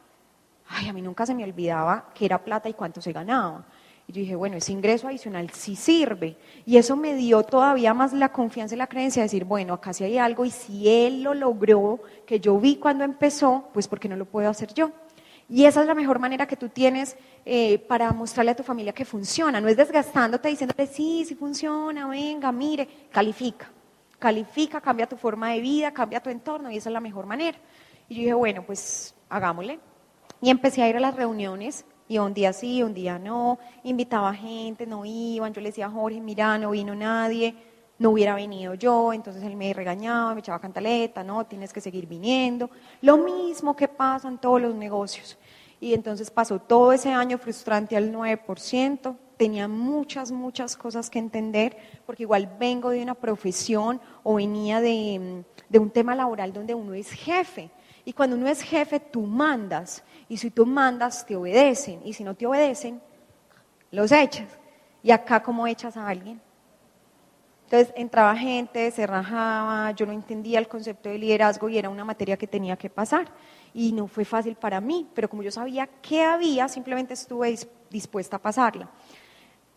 Ay, 0.69 0.87
a 0.87 0.93
mí 0.93 1.01
nunca 1.01 1.25
se 1.25 1.35
me 1.35 1.43
olvidaba 1.43 2.05
que 2.13 2.25
era 2.25 2.41
plata 2.41 2.69
y 2.69 2.73
cuánto 2.73 3.01
se 3.01 3.11
ganaba. 3.11 3.65
Y 4.07 4.13
yo 4.13 4.21
dije, 4.21 4.35
bueno, 4.35 4.57
ese 4.57 4.71
ingreso 4.71 5.07
adicional 5.07 5.49
sí 5.49 5.75
sirve. 5.75 6.37
Y 6.65 6.77
eso 6.77 6.95
me 6.95 7.15
dio 7.15 7.43
todavía 7.43 7.93
más 7.93 8.13
la 8.13 8.31
confianza 8.31 8.75
y 8.75 8.77
la 8.77 8.87
creencia 8.87 9.21
de 9.21 9.25
decir, 9.25 9.43
bueno, 9.43 9.73
acá 9.73 9.91
sí 9.91 10.03
hay 10.03 10.17
algo 10.17 10.45
y 10.45 10.51
si 10.51 10.87
él 10.87 11.23
lo 11.23 11.33
logró, 11.33 12.01
que 12.25 12.39
yo 12.39 12.57
vi 12.57 12.77
cuando 12.77 13.03
empezó, 13.03 13.69
pues 13.73 13.87
¿por 13.87 13.99
qué 13.99 14.07
no 14.07 14.15
lo 14.15 14.25
puedo 14.25 14.49
hacer 14.49 14.73
yo? 14.73 14.91
Y 15.49 15.65
esa 15.65 15.81
es 15.81 15.87
la 15.87 15.95
mejor 15.95 16.19
manera 16.19 16.47
que 16.47 16.55
tú 16.55 16.69
tienes 16.69 17.17
eh, 17.45 17.77
para 17.79 18.11
mostrarle 18.13 18.51
a 18.51 18.55
tu 18.55 18.63
familia 18.63 18.93
que 18.93 19.05
funciona. 19.05 19.59
No 19.59 19.67
es 19.67 19.75
desgastándote 19.75 20.47
diciéndote, 20.49 20.87
sí, 20.87 21.25
sí 21.27 21.35
funciona, 21.35 22.07
venga, 22.07 22.51
mire, 22.51 22.87
califica. 23.11 23.69
Califica, 24.23 24.79
cambia 24.79 25.05
tu 25.05 25.17
forma 25.17 25.51
de 25.51 25.59
vida, 25.59 25.91
cambia 25.91 26.23
tu 26.23 26.29
entorno 26.29 26.71
y 26.71 26.77
esa 26.77 26.87
es 26.87 26.93
la 26.93 27.01
mejor 27.01 27.25
manera. 27.25 27.57
Y 28.07 28.15
yo 28.15 28.21
dije, 28.21 28.33
bueno, 28.33 28.63
pues 28.65 29.13
hagámosle. 29.27 29.81
Y 30.41 30.49
empecé 30.49 30.81
a 30.81 30.87
ir 30.87 30.95
a 30.95 31.01
las 31.01 31.13
reuniones 31.13 31.83
y 32.07 32.19
un 32.19 32.33
día 32.33 32.53
sí, 32.53 32.81
un 32.83 32.93
día 32.93 33.19
no, 33.19 33.59
invitaba 33.83 34.33
gente, 34.33 34.85
no 34.85 35.03
iban, 35.03 35.51
yo 35.53 35.59
le 35.59 35.71
decía 35.71 35.87
a 35.87 35.89
Jorge, 35.89 36.21
mira, 36.21 36.57
no 36.57 36.71
vino 36.71 36.95
nadie, 36.95 37.53
no 37.99 38.11
hubiera 38.11 38.33
venido 38.33 38.75
yo, 38.75 39.11
entonces 39.11 39.43
él 39.43 39.57
me 39.57 39.73
regañaba, 39.73 40.33
me 40.33 40.39
echaba 40.39 40.61
cantaleta, 40.61 41.21
no, 41.21 41.45
tienes 41.45 41.73
que 41.73 41.81
seguir 41.81 42.07
viniendo. 42.07 42.69
Lo 43.01 43.17
mismo 43.17 43.75
que 43.75 43.89
pasa 43.89 44.29
en 44.29 44.37
todos 44.37 44.61
los 44.61 44.73
negocios. 44.73 45.37
Y 45.81 45.93
entonces 45.93 46.31
pasó 46.31 46.59
todo 46.59 46.93
ese 46.93 47.11
año 47.11 47.37
frustrante 47.37 47.97
al 47.97 48.09
9%, 48.09 49.17
tenía 49.43 49.67
muchas, 49.67 50.31
muchas 50.31 50.77
cosas 50.77 51.09
que 51.09 51.19
entender, 51.19 51.75
porque 52.05 52.23
igual 52.23 52.49
vengo 52.57 52.91
de 52.91 53.03
una 53.03 53.13
profesión 53.13 53.99
o 54.23 54.35
venía 54.35 54.79
de, 54.79 55.43
de 55.67 55.79
un 55.79 55.89
tema 55.89 56.15
laboral 56.15 56.53
donde 56.53 56.73
uno 56.73 56.93
es 56.93 57.11
jefe. 57.11 57.69
Y 58.05 58.13
cuando 58.13 58.37
uno 58.37 58.47
es 58.47 58.61
jefe, 58.61 59.01
tú 59.01 59.23
mandas. 59.23 60.01
Y 60.29 60.37
si 60.37 60.49
tú 60.49 60.65
mandas, 60.65 61.25
te 61.25 61.35
obedecen. 61.35 61.99
Y 62.05 62.13
si 62.13 62.23
no 62.23 62.35
te 62.35 62.47
obedecen, 62.47 63.01
los 63.91 64.13
echas. 64.13 64.47
¿Y 65.03 65.11
acá 65.11 65.43
cómo 65.43 65.67
echas 65.67 65.97
a 65.97 66.07
alguien? 66.07 66.39
Entonces 67.65 67.93
entraba 67.97 68.33
gente, 68.37 68.91
se 68.91 69.05
rajaba, 69.05 69.91
yo 69.91 70.05
no 70.05 70.13
entendía 70.13 70.57
el 70.57 70.69
concepto 70.69 71.09
de 71.09 71.17
liderazgo 71.17 71.67
y 71.67 71.77
era 71.77 71.89
una 71.89 72.05
materia 72.05 72.37
que 72.37 72.47
tenía 72.47 72.77
que 72.77 72.89
pasar. 72.89 73.27
Y 73.73 73.91
no 73.91 74.07
fue 74.07 74.23
fácil 74.23 74.55
para 74.55 74.79
mí, 74.79 75.09
pero 75.13 75.29
como 75.29 75.43
yo 75.43 75.51
sabía 75.51 75.89
qué 76.01 76.23
había, 76.23 76.69
simplemente 76.69 77.13
estuve 77.13 77.59
dispuesta 77.89 78.37
a 78.37 78.39
pasarla. 78.39 78.89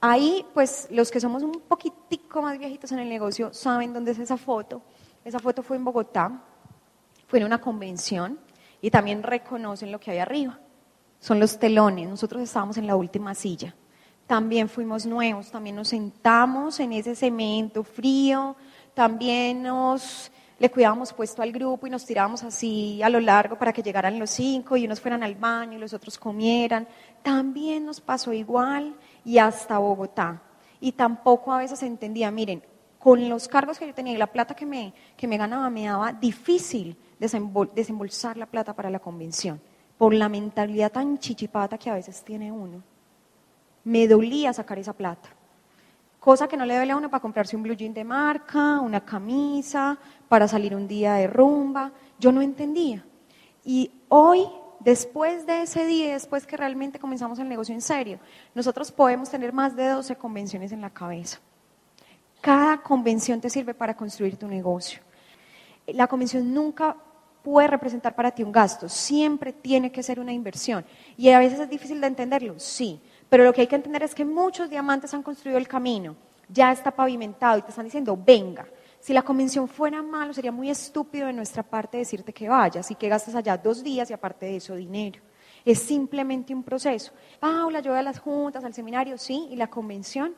Ahí, 0.09 0.47
pues 0.55 0.87
los 0.93 1.11
que 1.11 1.19
somos 1.19 1.43
un 1.43 1.61
poquitico 1.67 2.41
más 2.41 2.57
viejitos 2.57 2.93
en 2.93 3.01
el 3.01 3.09
negocio 3.09 3.53
saben 3.53 3.93
dónde 3.93 4.13
es 4.13 4.19
esa 4.21 4.37
foto. 4.37 4.81
Esa 5.25 5.41
foto 5.41 5.65
fue 5.65 5.77
en 5.77 5.85
Bogotá, 5.85 6.45
fue 7.27 7.41
en 7.41 7.45
una 7.45 7.61
convención 7.61 8.39
y 8.81 8.89
también 8.89 9.25
reconocen 9.25 9.91
lo 9.91 9.99
que 9.99 10.13
hay 10.13 10.19
arriba. 10.19 10.61
Son 11.19 11.41
los 11.41 11.59
telones, 11.59 12.09
nosotros 12.09 12.41
estábamos 12.41 12.77
en 12.77 12.87
la 12.87 12.95
última 12.95 13.35
silla. 13.35 13.75
También 14.29 14.69
fuimos 14.69 15.07
nuevos, 15.07 15.51
también 15.51 15.75
nos 15.75 15.89
sentamos 15.89 16.79
en 16.79 16.93
ese 16.93 17.17
cemento 17.17 17.83
frío, 17.83 18.55
también 18.95 19.65
nos 19.65 20.31
le 20.61 20.71
cuidábamos 20.71 21.13
puesto 21.13 21.43
al 21.43 21.51
grupo 21.51 21.89
y 21.89 21.91
nos 21.91 22.07
tirábamos 22.07 22.45
así 22.45 23.03
a 23.03 23.11
lo 23.11 23.19
largo 23.19 23.59
para 23.59 23.73
que 23.73 23.83
llegaran 23.83 24.21
los 24.21 24.31
cinco 24.31 24.77
y 24.77 24.87
unos 24.87 25.01
fueran 25.01 25.25
al 25.25 25.35
baño 25.35 25.77
y 25.77 25.81
los 25.81 25.93
otros 25.93 26.17
comieran. 26.17 26.87
También 27.23 27.85
nos 27.85 28.01
pasó 28.01 28.33
igual 28.33 28.95
y 29.27 29.39
hasta 29.39 29.77
Bogotá. 29.79 30.41
Y 30.81 30.93
tampoco 30.93 31.53
a 31.53 31.59
veces 31.59 31.83
entendía, 31.83 32.31
miren, 32.31 32.63
con 32.99 33.29
los 33.29 33.49
cargos 33.49 33.79
que 33.79 33.87
yo 33.87 33.93
tenía 33.93 34.15
y 34.15 34.17
la 34.17 34.29
plata 34.29 34.55
que 34.55 34.65
me, 34.65 34.95
que 35.17 35.27
me 35.27 35.37
ganaba, 35.37 35.69
me 35.69 35.85
daba 35.85 36.13
difícil 36.13 36.97
desembolsar 37.19 38.37
la 38.37 38.47
plata 38.47 38.73
para 38.73 38.89
la 38.89 39.01
convención, 39.01 39.61
por 39.99 40.15
la 40.15 40.29
mentalidad 40.29 40.93
tan 40.93 41.19
chichipata 41.19 41.77
que 41.77 41.91
a 41.91 41.95
veces 41.95 42.23
tiene 42.23 42.53
uno. 42.53 42.83
Me 43.85 44.07
dolía 44.07 44.53
sacar 44.53 44.79
esa 44.79 44.93
plata. 44.93 45.29
Cosa 46.21 46.49
que 46.49 46.57
no 46.57 46.65
le 46.65 46.77
duele 46.77 46.93
a 46.93 46.97
uno 46.97 47.11
para 47.11 47.21
comprarse 47.21 47.57
un 47.57 47.63
blue 47.63 47.77
de 47.77 48.05
marca, 48.05 48.81
una 48.81 49.05
camisa, 49.05 49.99
para 50.29 50.49
salir 50.49 50.75
un 50.75 50.87
día 50.87 51.15
de 51.15 51.27
rumba. 51.27 51.93
Yo 52.19 52.33
no 52.33 52.43
entendía. 52.43 53.05
Y 53.65 53.91
hoy, 54.09 54.47
después 54.87 55.45
de 55.47 55.63
ese 55.63 55.85
día, 55.85 56.13
después 56.13 56.47
que 56.47 56.57
realmente 56.57 57.01
comenzamos 57.01 57.41
el 57.41 57.49
negocio 57.49 57.75
en 57.75 57.81
serio, 57.81 58.21
nosotros 58.55 58.93
podemos 58.93 59.29
tener 59.29 59.53
más 59.53 59.75
de 59.75 59.89
12 59.89 60.15
convenciones 60.15 60.71
en 60.71 60.81
la 60.81 60.91
cabeza. 60.91 61.41
Cada 62.41 62.81
convención 62.81 63.41
te 63.41 63.51
sirve 63.51 63.75
para 63.75 63.97
construir 63.97 64.37
tu 64.37 64.47
negocio. 64.47 65.01
La 65.89 66.07
convención 66.07 66.55
nunca 66.55 66.97
puede 67.43 67.67
representar 67.67 68.15
para 68.15 68.31
ti 68.31 68.45
un 68.45 68.53
gasto, 68.53 68.89
siempre 68.89 69.53
tiene 69.53 69.91
que 69.91 70.05
ser 70.05 70.21
una 70.21 70.33
inversión. 70.33 70.85
Y 71.17 71.31
a 71.31 71.41
veces 71.41 71.59
es 71.59 71.69
difícil 71.69 72.01
de 72.01 72.07
entenderlo, 72.07 72.61
sí, 72.61 73.01
pero 73.29 73.43
lo 73.43 73.53
que 73.53 73.63
hay 73.63 73.67
que 73.67 73.75
entender 73.75 74.05
es 74.05 74.15
que 74.15 74.25
muchos 74.25 74.71
diamantes 74.71 75.13
han 75.15 75.25
construido 75.25 75.59
el 75.59 75.67
camino, 75.67 76.15
ya 76.49 76.71
está 76.71 76.93
pavimentado 76.93 77.59
y 77.59 77.63
te 77.63 77.71
están 77.71 77.87
diciendo, 77.87 78.17
venga. 78.25 78.65
Si 79.07 79.13
la 79.13 79.23
convención 79.23 79.69
fuera 79.69 80.03
malo, 80.03 80.33
sería 80.33 80.51
muy 80.51 80.69
estúpido 80.69 81.29
de 81.29 81.33
nuestra 81.33 81.63
parte 81.63 81.97
decirte 81.97 82.33
que 82.33 82.49
vayas 82.49 82.91
y 82.91 82.97
que 82.97 83.09
gastes 83.09 83.37
allá 83.37 83.57
dos 83.57 83.85
días 83.85 84.11
y 84.11 84.13
aparte 84.13 84.47
de 84.47 84.57
eso 84.57 84.75
dinero. 84.75 85.23
Es 85.65 85.79
simplemente 85.79 86.53
un 86.53 86.65
proceso. 86.65 87.13
Paula, 87.39 87.79
yo 87.79 87.93
voy 87.93 88.01
a 88.01 88.03
las 88.03 88.19
juntas, 88.19 88.65
al 88.65 88.75
seminario, 88.75 89.17
sí, 89.17 89.47
y 89.49 89.55
la 89.55 89.69
convención 89.71 90.35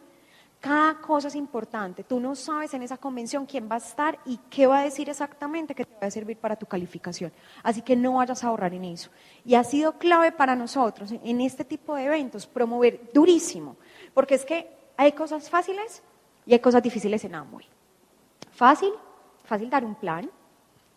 Cada 0.60 1.00
cosa 1.00 1.28
es 1.28 1.34
importante. 1.34 2.04
Tú 2.04 2.20
no 2.20 2.34
sabes 2.34 2.74
en 2.74 2.82
esa 2.82 2.98
convención 2.98 3.46
quién 3.46 3.70
va 3.70 3.76
a 3.76 3.78
estar 3.78 4.18
y 4.26 4.38
qué 4.50 4.66
va 4.66 4.80
a 4.80 4.84
decir 4.84 5.08
exactamente 5.08 5.74
que 5.74 5.86
te 5.86 5.98
va 5.98 6.08
a 6.08 6.10
servir 6.10 6.36
para 6.36 6.54
tu 6.54 6.66
calificación. 6.66 7.32
Así 7.62 7.80
que 7.80 7.96
no 7.96 8.16
vayas 8.16 8.44
a 8.44 8.48
ahorrar 8.48 8.74
en 8.74 8.84
eso. 8.84 9.08
Y 9.46 9.54
ha 9.54 9.64
sido 9.64 9.96
clave 9.96 10.30
para 10.30 10.54
nosotros 10.54 11.10
en 11.10 11.40
este 11.40 11.64
tipo 11.64 11.94
de 11.94 12.04
eventos 12.04 12.46
promover 12.46 13.12
durísimo, 13.14 13.78
porque 14.12 14.34
es 14.34 14.44
que 14.44 14.68
hay 14.98 15.12
cosas 15.12 15.48
fáciles 15.48 16.02
y 16.44 16.52
hay 16.52 16.58
cosas 16.58 16.82
difíciles 16.82 17.24
en 17.24 17.34
Amway. 17.34 17.77
Fácil, 18.58 18.92
fácil 19.44 19.70
dar 19.70 19.84
un 19.84 19.94
plan. 19.94 20.28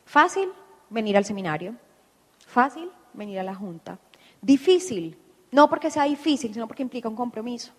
Fácil, 0.06 0.50
venir 0.90 1.16
al 1.16 1.26
seminario. 1.26 1.76
Fácil, 2.48 2.90
venir 3.14 3.40
a 3.40 3.44
la 3.44 3.56
junta. 3.56 4.00
Difícil, 4.42 5.16
no 5.52 5.70
porque 5.70 5.92
sea 5.92 6.06
difícil, 6.06 6.54
sino 6.54 6.68
porque 6.68 6.84
implica 6.84 7.08
un 7.08 7.16
compromiso 7.16 7.72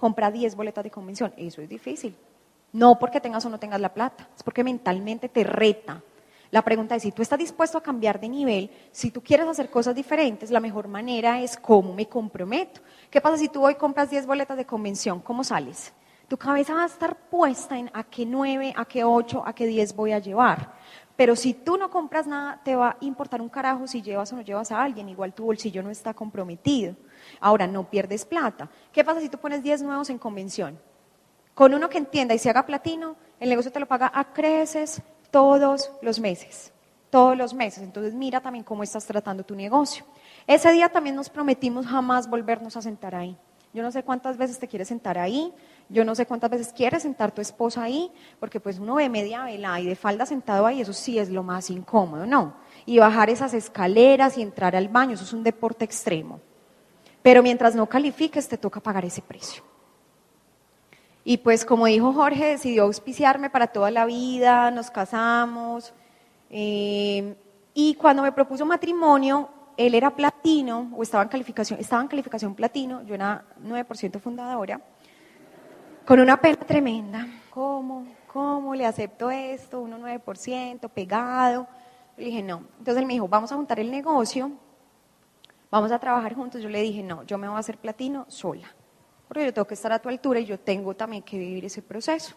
compra 0.00 0.30
10 0.30 0.56
boletas 0.56 0.82
de 0.82 0.90
convención. 0.90 1.34
Eso 1.36 1.60
es 1.60 1.68
difícil. 1.68 2.16
No 2.72 2.98
porque 2.98 3.20
tengas 3.20 3.44
o 3.44 3.50
no 3.50 3.58
tengas 3.58 3.82
la 3.82 3.92
plata, 3.92 4.26
es 4.34 4.42
porque 4.42 4.64
mentalmente 4.64 5.28
te 5.28 5.44
reta. 5.44 6.02
La 6.50 6.62
pregunta 6.62 6.96
es, 6.96 7.02
si 7.02 7.12
tú 7.12 7.20
estás 7.20 7.38
dispuesto 7.38 7.76
a 7.76 7.82
cambiar 7.82 8.18
de 8.18 8.30
nivel, 8.30 8.70
si 8.92 9.10
tú 9.10 9.22
quieres 9.22 9.46
hacer 9.46 9.68
cosas 9.68 9.94
diferentes, 9.94 10.50
la 10.50 10.58
mejor 10.58 10.88
manera 10.88 11.42
es 11.42 11.54
cómo 11.58 11.92
me 11.92 12.06
comprometo. 12.06 12.80
¿Qué 13.10 13.20
pasa 13.20 13.36
si 13.36 13.50
tú 13.50 13.62
hoy 13.62 13.74
compras 13.74 14.08
10 14.08 14.26
boletas 14.26 14.56
de 14.56 14.64
convención? 14.64 15.20
¿Cómo 15.20 15.44
sales? 15.44 15.92
Tu 16.30 16.36
cabeza 16.36 16.74
va 16.74 16.84
a 16.84 16.86
estar 16.86 17.16
puesta 17.28 17.76
en 17.76 17.90
a 17.92 18.04
qué 18.04 18.24
9, 18.24 18.72
a 18.76 18.84
qué 18.84 19.02
8, 19.02 19.42
a 19.44 19.52
qué 19.52 19.66
10 19.66 19.96
voy 19.96 20.12
a 20.12 20.20
llevar. 20.20 20.74
Pero 21.16 21.34
si 21.34 21.54
tú 21.54 21.76
no 21.76 21.90
compras 21.90 22.28
nada, 22.28 22.60
te 22.62 22.76
va 22.76 22.90
a 22.90 22.96
importar 23.00 23.42
un 23.42 23.48
carajo 23.48 23.88
si 23.88 24.00
llevas 24.00 24.32
o 24.32 24.36
no 24.36 24.42
llevas 24.42 24.70
a 24.70 24.80
alguien. 24.80 25.08
Igual 25.08 25.34
tu 25.34 25.46
bolsillo 25.46 25.82
no 25.82 25.90
está 25.90 26.14
comprometido. 26.14 26.94
Ahora, 27.40 27.66
no 27.66 27.90
pierdes 27.90 28.24
plata. 28.24 28.70
¿Qué 28.92 29.02
pasa 29.02 29.20
si 29.20 29.28
tú 29.28 29.38
pones 29.38 29.64
10 29.64 29.82
nuevos 29.82 30.08
en 30.08 30.18
convención? 30.18 30.78
Con 31.52 31.74
uno 31.74 31.88
que 31.88 31.98
entienda 31.98 32.32
y 32.32 32.38
se 32.38 32.48
haga 32.48 32.64
platino, 32.64 33.16
el 33.40 33.48
negocio 33.48 33.72
te 33.72 33.80
lo 33.80 33.86
paga 33.86 34.12
a 34.14 34.32
creces 34.32 35.02
todos 35.32 35.90
los 36.00 36.20
meses. 36.20 36.72
Todos 37.10 37.36
los 37.36 37.54
meses. 37.54 37.82
Entonces 37.82 38.14
mira 38.14 38.40
también 38.40 38.64
cómo 38.64 38.84
estás 38.84 39.04
tratando 39.04 39.42
tu 39.42 39.56
negocio. 39.56 40.04
Ese 40.46 40.70
día 40.70 40.90
también 40.90 41.16
nos 41.16 41.28
prometimos 41.28 41.88
jamás 41.88 42.30
volvernos 42.30 42.76
a 42.76 42.82
sentar 42.82 43.16
ahí. 43.16 43.36
Yo 43.72 43.82
no 43.82 43.92
sé 43.92 44.02
cuántas 44.02 44.36
veces 44.36 44.58
te 44.58 44.66
quieres 44.66 44.88
sentar 44.88 45.16
ahí, 45.16 45.52
yo 45.90 46.04
no 46.04 46.14
sé 46.14 46.24
cuántas 46.24 46.50
veces 46.50 46.72
quieres 46.72 47.02
sentar 47.02 47.32
tu 47.32 47.40
esposa 47.40 47.82
ahí, 47.82 48.10
porque 48.38 48.60
pues 48.60 48.78
uno 48.78 48.94
ve 48.94 49.08
media 49.08 49.44
vela 49.44 49.80
y 49.80 49.86
de 49.86 49.96
falda 49.96 50.24
sentado 50.24 50.66
ahí, 50.66 50.80
eso 50.80 50.92
sí 50.92 51.18
es 51.18 51.28
lo 51.30 51.42
más 51.42 51.68
incómodo, 51.68 52.26
¿no? 52.26 52.54
Y 52.86 52.98
bajar 52.98 53.28
esas 53.28 53.54
escaleras 53.54 54.38
y 54.38 54.42
entrar 54.42 54.76
al 54.76 54.88
baño, 54.88 55.14
eso 55.14 55.24
es 55.24 55.32
un 55.32 55.42
deporte 55.42 55.84
extremo. 55.84 56.40
Pero 57.22 57.42
mientras 57.42 57.74
no 57.74 57.86
califiques, 57.86 58.48
te 58.48 58.56
toca 58.56 58.80
pagar 58.80 59.04
ese 59.04 59.20
precio. 59.20 59.62
Y 61.24 61.38
pues 61.38 61.64
como 61.64 61.86
dijo 61.86 62.12
Jorge, 62.12 62.46
decidió 62.46 62.84
auspiciarme 62.84 63.50
para 63.50 63.66
toda 63.66 63.90
la 63.90 64.06
vida, 64.06 64.70
nos 64.70 64.90
casamos. 64.90 65.92
Eh, 66.48 67.34
y 67.74 67.94
cuando 67.94 68.22
me 68.22 68.32
propuso 68.32 68.64
matrimonio, 68.64 69.48
él 69.76 69.94
era 69.94 70.14
platino, 70.14 70.90
o 70.96 71.02
estaba 71.02 71.22
en 71.22 71.28
calificación, 71.28 71.80
estaba 71.80 72.02
en 72.02 72.08
calificación 72.08 72.54
platino, 72.54 73.02
yo 73.02 73.14
era 73.14 73.44
9% 73.62 74.20
fundadora, 74.20 74.80
con 76.04 76.20
una 76.20 76.40
pena 76.40 76.56
tremenda. 76.56 77.26
¿Cómo? 77.50 78.06
¿Cómo 78.32 78.74
le 78.74 78.86
acepto 78.86 79.30
esto? 79.30 79.80
Uno 79.80 79.98
9%, 79.98 80.88
pegado. 80.90 81.66
Le 82.16 82.26
dije, 82.26 82.42
no. 82.42 82.64
Entonces 82.78 82.96
él 82.98 83.06
me 83.06 83.14
dijo, 83.14 83.28
vamos 83.28 83.50
a 83.52 83.56
juntar 83.56 83.80
el 83.80 83.90
negocio 83.90 84.52
vamos 85.70 85.92
a 85.92 85.98
trabajar 85.98 86.34
juntos. 86.34 86.62
Yo 86.62 86.68
le 86.68 86.82
dije, 86.82 87.02
no, 87.02 87.22
yo 87.24 87.38
me 87.38 87.48
voy 87.48 87.56
a 87.56 87.60
hacer 87.60 87.78
platino 87.78 88.26
sola, 88.28 88.74
porque 89.28 89.44
yo 89.44 89.54
tengo 89.54 89.66
que 89.66 89.74
estar 89.74 89.92
a 89.92 89.98
tu 89.98 90.08
altura 90.08 90.40
y 90.40 90.44
yo 90.44 90.58
tengo 90.58 90.94
también 90.94 91.22
que 91.22 91.38
vivir 91.38 91.64
ese 91.64 91.82
proceso. 91.82 92.34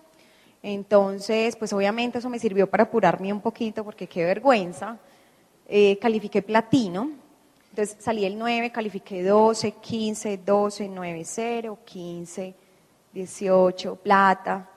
Entonces, 0.62 1.56
pues 1.58 1.74
obviamente 1.74 2.20
eso 2.20 2.30
me 2.30 2.40
sirvió 2.40 2.70
para 2.70 2.84
apurarme 2.84 3.34
un 3.34 3.42
poquito, 3.42 3.84
porque 3.84 4.08
qué 4.08 4.24
vergüenza. 4.24 4.98
Eh, 5.68 5.98
califiqué 6.00 6.42
platino, 6.42 7.10
entonces 7.70 7.98
salí 8.00 8.26
el 8.26 8.38
9, 8.38 8.72
califiqué 8.72 9.24
12, 9.24 9.72
15, 9.72 10.38
12, 10.38 10.90
9, 10.90 11.22
0, 11.26 11.80
15, 11.84 12.56
18, 13.14 13.96
plata. 13.98 14.70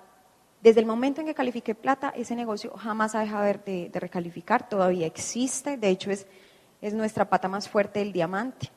Desde 0.63 0.81
el 0.81 0.87
momento 0.87 1.21
en 1.21 1.27
que 1.27 1.35
califiqué 1.35 1.75
plata, 1.75 2.13
ese 2.17 2.35
negocio 2.35 2.73
jamás 2.77 3.15
ha 3.15 3.21
dejado 3.21 3.45
de, 3.45 3.91
de 3.93 4.01
recalificar, 4.01 4.69
todavía 4.69 5.07
existe, 5.07 5.77
de 5.77 5.89
hecho 5.89 6.11
es 6.11 6.27
es 6.81 6.95
nuestra 6.95 7.29
pata 7.29 7.49
más 7.49 7.69
fuerte 7.69 8.01
del 8.01 8.13
diamante. 8.13 8.71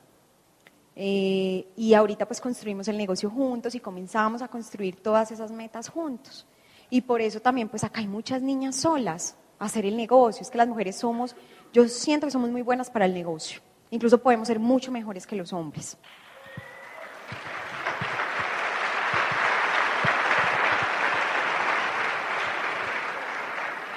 Eh, 0.96 1.66
y 1.76 1.94
ahorita 1.94 2.26
pues 2.26 2.40
construimos 2.40 2.88
el 2.88 2.98
negocio 2.98 3.30
juntos 3.30 3.74
y 3.74 3.80
comenzamos 3.80 4.42
a 4.42 4.48
construir 4.48 4.96
todas 4.96 5.30
esas 5.30 5.50
metas 5.50 5.88
juntos. 5.88 6.46
Y 6.90 7.02
por 7.02 7.20
eso 7.20 7.40
también 7.40 7.68
pues 7.68 7.84
acá 7.84 8.00
hay 8.00 8.08
muchas 8.08 8.42
niñas 8.42 8.76
solas 8.76 9.36
a 9.58 9.66
hacer 9.66 9.86
el 9.86 9.96
negocio. 9.96 10.42
Es 10.42 10.50
que 10.50 10.58
las 10.58 10.68
mujeres 10.68 10.96
somos, 10.96 11.36
yo 11.72 11.88
siento 11.88 12.26
que 12.26 12.32
somos 12.32 12.50
muy 12.50 12.62
buenas 12.62 12.90
para 12.90 13.06
el 13.06 13.14
negocio. 13.14 13.60
Incluso 13.90 14.18
podemos 14.18 14.48
ser 14.48 14.58
mucho 14.58 14.90
mejores 14.90 15.26
que 15.26 15.36
los 15.36 15.52
hombres. 15.52 15.96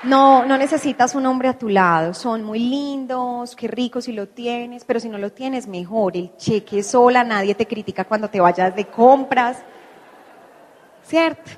No, 0.03 0.45
no 0.45 0.57
necesitas 0.57 1.15
un 1.15 1.25
hombre 1.25 1.47
a 1.47 1.57
tu 1.57 1.69
lado, 1.69 2.13
son 2.13 2.43
muy 2.43 2.59
lindos, 2.59 3.55
qué 3.55 3.69
rico 3.69 4.01
si 4.01 4.11
lo 4.11 4.27
tienes, 4.27 4.83
pero 4.83 4.99
si 4.99 5.07
no 5.07 5.17
lo 5.17 5.31
tienes, 5.31 5.65
mejor. 5.65 6.17
El 6.17 6.35
cheque 6.35 6.83
sola, 6.83 7.23
nadie 7.23 7.55
te 7.55 7.65
critica 7.65 8.03
cuando 8.03 8.29
te 8.29 8.41
vayas 8.41 8.75
de 8.75 8.85
compras, 8.85 9.59
¿cierto? 11.03 11.51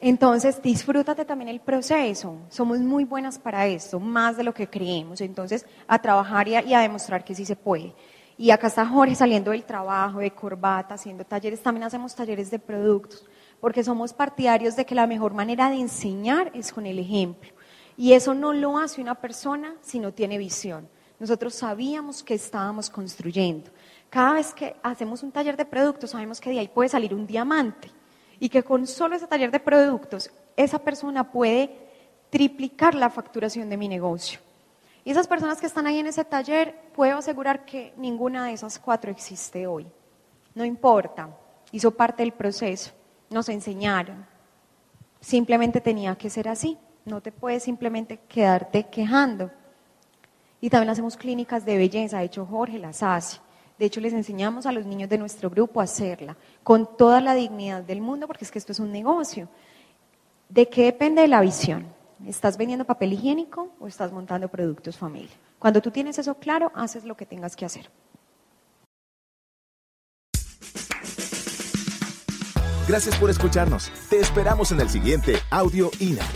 Entonces, 0.00 0.62
disfrútate 0.62 1.26
también 1.26 1.48
el 1.48 1.60
proceso. 1.60 2.38
Somos 2.48 2.78
muy 2.78 3.04
buenas 3.04 3.38
para 3.38 3.66
esto, 3.66 4.00
más 4.00 4.38
de 4.38 4.44
lo 4.44 4.54
que 4.54 4.66
creemos. 4.66 5.20
Entonces, 5.20 5.66
a 5.86 5.98
trabajar 6.00 6.48
y 6.48 6.54
a, 6.54 6.80
demostrar 6.80 7.22
que 7.22 7.34
sí 7.34 7.44
se 7.44 7.54
puede. 7.54 7.94
Y 8.38 8.50
acá 8.50 8.68
está 8.68 8.86
Jorge 8.86 9.14
saliendo 9.14 9.50
del 9.50 9.64
trabajo, 9.64 10.20
de 10.20 10.30
corbata, 10.30 10.94
haciendo 10.94 11.24
talleres. 11.24 11.62
También 11.62 11.84
hacemos 11.84 12.14
talleres 12.14 12.50
de 12.50 12.58
productos, 12.58 13.26
porque 13.60 13.84
somos 13.84 14.14
partidarios 14.14 14.74
de 14.74 14.86
que 14.86 14.94
la 14.94 15.06
mejor 15.06 15.34
manera 15.34 15.68
de 15.68 15.76
enseñar 15.76 16.50
es 16.54 16.72
con 16.72 16.86
el 16.86 16.98
ejemplo. 16.98 17.50
Y 18.00 18.14
eso 18.14 18.32
no 18.32 18.54
lo 18.54 18.78
hace 18.78 19.02
una 19.02 19.14
persona 19.14 19.74
si 19.82 19.98
no 19.98 20.14
tiene 20.14 20.38
visión. 20.38 20.88
Nosotros 21.18 21.54
sabíamos 21.54 22.22
que 22.22 22.32
estábamos 22.32 22.88
construyendo. 22.88 23.70
Cada 24.08 24.32
vez 24.32 24.54
que 24.54 24.74
hacemos 24.82 25.22
un 25.22 25.30
taller 25.30 25.54
de 25.54 25.66
productos, 25.66 26.08
sabemos 26.08 26.40
que 26.40 26.48
de 26.48 26.60
ahí 26.60 26.68
puede 26.68 26.88
salir 26.88 27.14
un 27.14 27.26
diamante. 27.26 27.90
Y 28.38 28.48
que 28.48 28.62
con 28.62 28.86
solo 28.86 29.16
ese 29.16 29.26
taller 29.26 29.50
de 29.50 29.60
productos, 29.60 30.30
esa 30.56 30.78
persona 30.78 31.30
puede 31.30 31.76
triplicar 32.30 32.94
la 32.94 33.10
facturación 33.10 33.68
de 33.68 33.76
mi 33.76 33.86
negocio. 33.86 34.40
Y 35.04 35.10
esas 35.10 35.28
personas 35.28 35.60
que 35.60 35.66
están 35.66 35.86
ahí 35.86 35.98
en 35.98 36.06
ese 36.06 36.24
taller, 36.24 36.74
puedo 36.94 37.18
asegurar 37.18 37.66
que 37.66 37.92
ninguna 37.98 38.46
de 38.46 38.54
esas 38.54 38.78
cuatro 38.78 39.10
existe 39.10 39.66
hoy. 39.66 39.86
No 40.54 40.64
importa, 40.64 41.28
hizo 41.70 41.90
parte 41.90 42.22
del 42.22 42.32
proceso, 42.32 42.92
nos 43.28 43.50
enseñaron. 43.50 44.24
Simplemente 45.20 45.82
tenía 45.82 46.16
que 46.16 46.30
ser 46.30 46.48
así. 46.48 46.78
No 47.10 47.20
te 47.20 47.32
puedes 47.32 47.64
simplemente 47.64 48.20
quedarte 48.28 48.84
quejando. 48.84 49.50
Y 50.60 50.70
también 50.70 50.90
hacemos 50.90 51.16
clínicas 51.16 51.64
de 51.64 51.76
belleza, 51.76 52.18
de 52.18 52.26
hecho 52.26 52.46
Jorge 52.46 52.78
las 52.78 53.02
hace. 53.02 53.40
De 53.80 53.86
hecho, 53.86 54.00
les 54.00 54.12
enseñamos 54.12 54.66
a 54.66 54.72
los 54.72 54.86
niños 54.86 55.08
de 55.08 55.18
nuestro 55.18 55.50
grupo 55.50 55.80
a 55.80 55.84
hacerla, 55.84 56.36
con 56.62 56.96
toda 56.96 57.20
la 57.20 57.34
dignidad 57.34 57.82
del 57.82 58.00
mundo, 58.00 58.26
porque 58.26 58.44
es 58.44 58.50
que 58.50 58.58
esto 58.58 58.72
es 58.72 58.78
un 58.78 58.92
negocio. 58.92 59.48
¿De 60.48 60.68
qué 60.68 60.84
depende 60.84 61.22
de 61.22 61.28
la 61.28 61.40
visión? 61.40 61.86
¿Estás 62.26 62.56
vendiendo 62.56 62.84
papel 62.84 63.14
higiénico 63.14 63.70
o 63.80 63.88
estás 63.88 64.12
montando 64.12 64.48
productos 64.48 64.96
familia? 64.96 65.34
Cuando 65.58 65.80
tú 65.80 65.90
tienes 65.90 66.18
eso 66.18 66.34
claro, 66.34 66.70
haces 66.74 67.04
lo 67.04 67.16
que 67.16 67.26
tengas 67.26 67.56
que 67.56 67.64
hacer. 67.64 67.90
Gracias 72.86 73.16
por 73.18 73.30
escucharnos. 73.30 73.90
Te 74.10 74.20
esperamos 74.20 74.70
en 74.72 74.80
el 74.80 74.90
siguiente 74.90 75.36
Audio 75.50 75.90
INA. 76.00 76.26